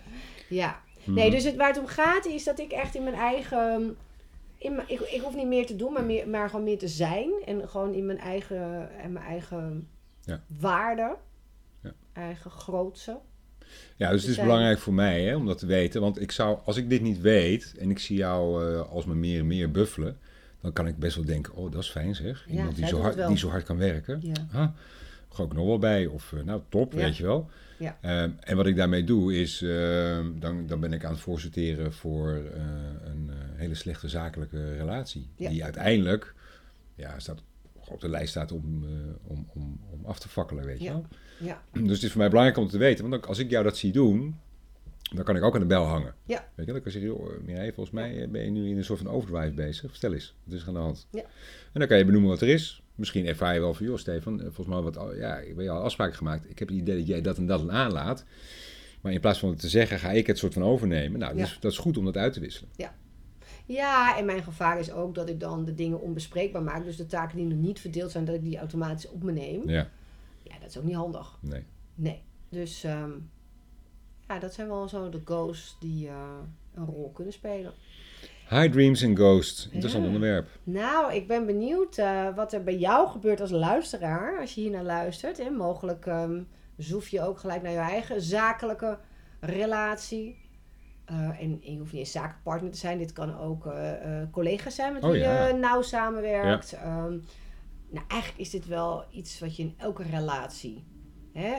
Ja. 0.48 0.80
Nee, 1.04 1.30
dus 1.30 1.44
het, 1.44 1.56
waar 1.56 1.68
het 1.68 1.78
om 1.78 1.86
gaat 1.86 2.26
is 2.26 2.44
dat 2.44 2.58
ik 2.58 2.72
echt 2.72 2.94
in 2.94 3.02
mijn 3.02 3.14
eigen... 3.14 3.96
In 4.58 4.74
mijn, 4.74 4.88
ik, 4.90 5.00
ik 5.00 5.20
hoef 5.20 5.34
niet 5.34 5.46
meer 5.46 5.66
te 5.66 5.76
doen, 5.76 5.92
maar, 5.92 6.04
meer, 6.04 6.28
maar 6.28 6.48
gewoon 6.50 6.64
meer 6.64 6.78
te 6.78 6.88
zijn. 6.88 7.30
En 7.46 7.68
gewoon 7.68 7.94
in 7.94 8.06
mijn 8.06 8.18
eigen, 8.18 8.90
en 9.02 9.12
mijn 9.12 9.24
eigen 9.24 9.88
Ja. 10.24 10.40
waarde. 10.60 11.16
Ja. 11.82 11.92
Eigen 12.12 12.50
grootse. 12.50 13.18
Ja, 13.96 14.10
dus 14.10 14.22
het 14.22 14.30
is 14.30 14.36
belangrijk 14.40 14.78
voor 14.78 14.92
mij 14.94 15.22
hè, 15.22 15.36
om 15.36 15.46
dat 15.46 15.58
te 15.58 15.66
weten. 15.66 16.00
Want 16.00 16.20
ik 16.20 16.32
zou, 16.32 16.58
als 16.64 16.76
ik 16.76 16.90
dit 16.90 17.00
niet 17.02 17.20
weet 17.20 17.74
en 17.78 17.90
ik 17.90 17.98
zie 17.98 18.16
jou 18.16 18.72
eh 18.74 18.90
alsmaar 18.90 19.16
meer 19.16 19.38
en 19.40 19.46
meer 19.46 19.70
buffelen, 19.70 20.18
dan 20.60 20.72
kan 20.72 20.86
ik 20.86 20.98
best 20.98 21.16
wel 21.16 21.24
denken, 21.24 21.54
oh, 21.54 21.72
dat 21.72 21.82
is 21.82 21.90
fijn 21.90 22.14
zeg. 22.14 22.46
Iemand 22.50 22.76
die 22.76 22.86
zo, 22.86 23.00
hard, 23.00 23.26
die 23.26 23.38
zo 23.38 23.48
hard 23.48 23.64
kan 23.64 23.76
werken. 23.76 24.18
Ja. 24.22 24.32
Ah, 24.52 24.68
ga 25.28 25.42
ik 25.42 25.52
nog 25.52 25.66
wel 25.66 25.78
bij. 25.78 26.06
Of 26.06 26.32
eh, 26.32 26.42
nou, 26.42 26.60
top, 26.68 26.92
weet 26.92 27.16
je 27.16 27.22
wel. 27.22 27.50
Ja. 27.78 27.98
Ehm, 28.00 28.30
en 28.40 28.56
wat 28.56 28.66
ik 28.66 28.76
daarmee 28.76 29.04
doe 29.04 29.34
is, 29.40 29.62
ehm, 29.62 30.38
dan, 30.38 30.66
dan 30.66 30.80
ben 30.80 30.92
ik 30.92 31.04
aan 31.04 31.12
het 31.12 31.20
voorsorteren 31.20 31.92
voor 31.92 32.28
eh, 32.32 32.62
een 33.04 33.30
eh, 33.30 33.36
hele 33.54 33.74
slechte 33.74 34.08
zakelijke 34.08 34.76
relatie. 34.76 35.28
Ja. 35.36 35.50
Die 35.50 35.64
uiteindelijk 35.64 36.34
ja, 36.94 37.18
staat, 37.18 37.42
op 37.88 38.00
de 38.00 38.08
lijst 38.08 38.30
staat 38.30 38.52
om, 38.52 38.84
om, 39.26 39.46
om, 39.54 39.80
om 39.90 40.04
af 40.04 40.18
te 40.18 40.28
fakkelen, 40.28 40.64
weet 40.64 40.78
je 40.78 40.84
Ja. 40.84 40.92
wel. 40.92 41.06
Ja. 41.38 41.62
Dus 41.72 41.94
het 41.94 42.02
is 42.02 42.10
voor 42.10 42.20
mij 42.20 42.28
belangrijk 42.28 42.58
om 42.58 42.68
te 42.68 42.78
weten. 42.78 43.08
Want 43.08 43.26
als 43.26 43.38
ik 43.38 43.50
jou 43.50 43.64
dat 43.64 43.76
zie 43.76 43.92
doen, 43.92 44.36
dan 45.14 45.24
kan 45.24 45.36
ik 45.36 45.42
ook 45.42 45.54
aan 45.54 45.60
de 45.60 45.66
bel 45.66 45.84
hangen. 45.84 46.14
Ja. 46.24 46.36
Weet 46.54 46.66
je, 46.66 46.72
dan 46.72 46.82
kan 46.82 46.92
ik 46.92 46.92
zeggen, 46.92 47.02
joh, 47.10 47.40
Mireille, 47.44 47.72
volgens 47.72 47.94
mij 47.94 48.22
eh, 48.22 48.28
ben 48.28 48.44
je 48.44 48.50
nu 48.50 48.68
in 48.68 48.76
een 48.76 48.84
soort 48.84 48.98
van 48.98 49.08
overdrive 49.10 49.54
bezig. 49.54 49.90
Vertel 49.90 50.12
eens, 50.12 50.34
wat 50.44 50.54
is 50.54 50.62
er 50.62 50.68
aan 50.68 50.74
de 50.74 50.80
hand? 50.80 51.06
Ja. 51.10 51.22
En 51.72 51.78
dan 51.80 51.86
kan 51.88 51.98
je 51.98 52.04
benoemen 52.04 52.30
wat 52.30 52.40
er 52.40 52.48
is. 52.48 52.82
Misschien 52.94 53.26
ervaar 53.26 53.54
je 53.54 53.60
wel 53.60 53.74
van, 53.74 53.86
joh 53.86 53.96
Stefan, 53.96 54.38
eh, 54.38 54.44
volgens 54.44 54.66
mij 54.66 54.80
wat, 54.80 54.96
al- 54.96 55.14
ja, 55.14 55.38
we 55.40 55.46
hebben 55.46 55.68
al 55.68 55.82
afspraken 55.82 56.14
gemaakt. 56.16 56.50
Ik 56.50 56.58
heb 56.58 56.68
het 56.68 56.76
idee 56.76 56.96
dat 56.96 57.06
jij 57.06 57.20
dat 57.20 57.36
en 57.36 57.46
dat 57.46 57.68
aanlaat. 57.68 58.24
Maar 59.00 59.12
in 59.12 59.20
plaats 59.20 59.38
van 59.38 59.48
het 59.48 59.58
te 59.60 59.68
zeggen, 59.68 59.98
ga 59.98 60.10
ik 60.10 60.26
het 60.26 60.38
soort 60.38 60.52
van 60.52 60.62
overnemen. 60.64 61.18
Nou, 61.20 61.36
Ja. 61.36 61.42
dus, 61.44 61.58
dat 61.60 61.72
is 61.72 61.78
goed 61.78 61.96
om 61.96 62.04
dat 62.04 62.16
uit 62.16 62.32
te 62.32 62.40
wisselen. 62.40 62.70
Ja, 63.66 64.18
en 64.18 64.24
mijn 64.24 64.42
gevaar 64.42 64.78
is 64.78 64.92
ook 64.92 65.14
dat 65.14 65.28
ik 65.28 65.40
dan 65.40 65.64
de 65.64 65.74
dingen 65.74 66.00
onbespreekbaar 66.00 66.62
maak. 66.62 66.84
Dus 66.84 66.96
de 66.96 67.06
taken 67.06 67.36
die 67.36 67.46
nog 67.46 67.58
niet 67.58 67.80
verdeeld 67.80 68.10
zijn, 68.10 68.24
dat 68.24 68.34
ik 68.34 68.42
die 68.42 68.58
automatisch 68.58 69.08
op 69.08 69.22
me 69.22 69.32
neem. 69.32 69.68
Ja, 69.68 69.88
Ja, 70.42 70.58
dat 70.60 70.68
is 70.68 70.78
ook 70.78 70.84
niet 70.84 70.94
handig. 70.94 71.38
nee. 71.40 71.64
Nee. 71.94 72.22
Dus 72.48 72.84
ehm, 72.84 73.10
ja, 74.28 74.38
dat 74.38 74.54
zijn 74.54 74.68
wel 74.68 74.88
zo 74.88 75.08
de 75.08 75.20
ghosts 75.24 75.76
die 75.80 76.08
eh, 76.08 76.14
een 76.74 76.84
rol 76.86 77.10
kunnen 77.14 77.32
spelen. 77.32 77.72
High 78.48 78.72
Dreams 78.72 79.04
and 79.04 79.16
Ghosts. 79.18 79.68
Interessant 79.70 80.02
Ja. 80.04 80.10
onderwerp. 80.10 80.48
Nou, 80.64 81.12
ik 81.14 81.26
ben 81.26 81.46
benieuwd 81.46 81.96
eh, 81.98 82.34
wat 82.36 82.52
er 82.52 82.62
bij 82.64 82.76
jou 82.76 83.08
gebeurt 83.08 83.40
als 83.40 83.50
luisteraar. 83.50 84.40
Als 84.40 84.54
je 84.54 84.60
hier 84.60 84.70
naar 84.70 84.84
luistert. 84.84 85.38
Hè. 85.38 85.50
Mogelijk 85.50 86.06
ehm, 86.06 86.42
zoef 86.76 87.08
je 87.08 87.22
ook 87.22 87.38
gelijk 87.38 87.62
naar 87.62 87.72
je 87.72 87.78
eigen 87.78 88.22
zakelijke 88.22 88.98
relatie. 89.40 90.46
Eh, 91.04 91.16
en, 91.16 91.60
en 91.64 91.72
je 91.72 91.78
hoeft 91.78 91.92
niet 91.92 92.00
eens 92.00 92.12
zakenpartner 92.12 92.70
te 92.70 92.78
zijn. 92.78 92.98
Dit 92.98 93.12
kan 93.12 93.38
ook 93.38 93.68
collega's 94.30 94.74
zijn 94.74 94.92
met 94.92 95.02
Oh, 95.04 95.10
wie 95.10 95.20
ja. 95.20 95.46
je 95.46 95.52
nauw 95.54 95.82
samenwerkt. 95.82 96.72
Ehm, 96.72 97.16
nou, 97.90 98.04
eigenlijk 98.08 98.40
is 98.40 98.50
dit 98.50 98.66
wel 98.66 99.04
iets 99.12 99.40
wat 99.40 99.56
je 99.56 99.62
in 99.62 99.74
elke 99.76 100.02
relatie... 100.02 100.84
Hè, 101.32 101.52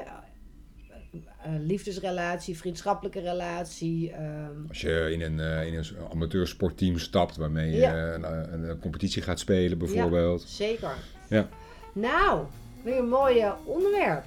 eh, 1.12 1.52
liefdesrelatie, 1.60 2.58
vriendschappelijke 2.58 3.20
relatie. 3.20 4.12
Ehm, 4.12 4.68
Als 4.68 4.82
je 4.82 5.10
in 5.12 5.22
een, 5.22 5.40
eh, 5.40 5.68
in 5.68 5.78
een 5.78 5.86
amateursportteam 6.12 6.98
stapt 6.98 7.38
waarmee 7.38 7.72
je 7.72 7.86
eh, 7.86 8.14
een, 8.14 8.70
een, 8.70 8.80
competitie 8.80 9.22
gaat 9.22 9.40
spelen 9.40 9.78
bijvoorbeeld. 9.78 10.42
Ja, 10.42 10.48
zeker. 10.48 10.96
Ja. 11.30 11.50
Nou, 11.94 12.46
weer 12.84 12.98
een 12.98 13.10
mooi 13.10 13.46
onderwerp. 13.66 14.24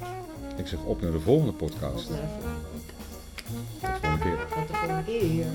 Ik 0.57 0.67
zeg 0.67 0.85
op 0.85 1.01
naar 1.01 1.13
de 1.13 1.21
volgende 1.21 1.53
podcast. 1.53 2.07
Tot 2.07 2.17
de 3.81 3.89
volgende 4.01 4.25
keer. 4.25 4.47
Tot 4.55 4.69
de 4.69 4.75
volgende 4.75 5.05
keer 5.05 5.47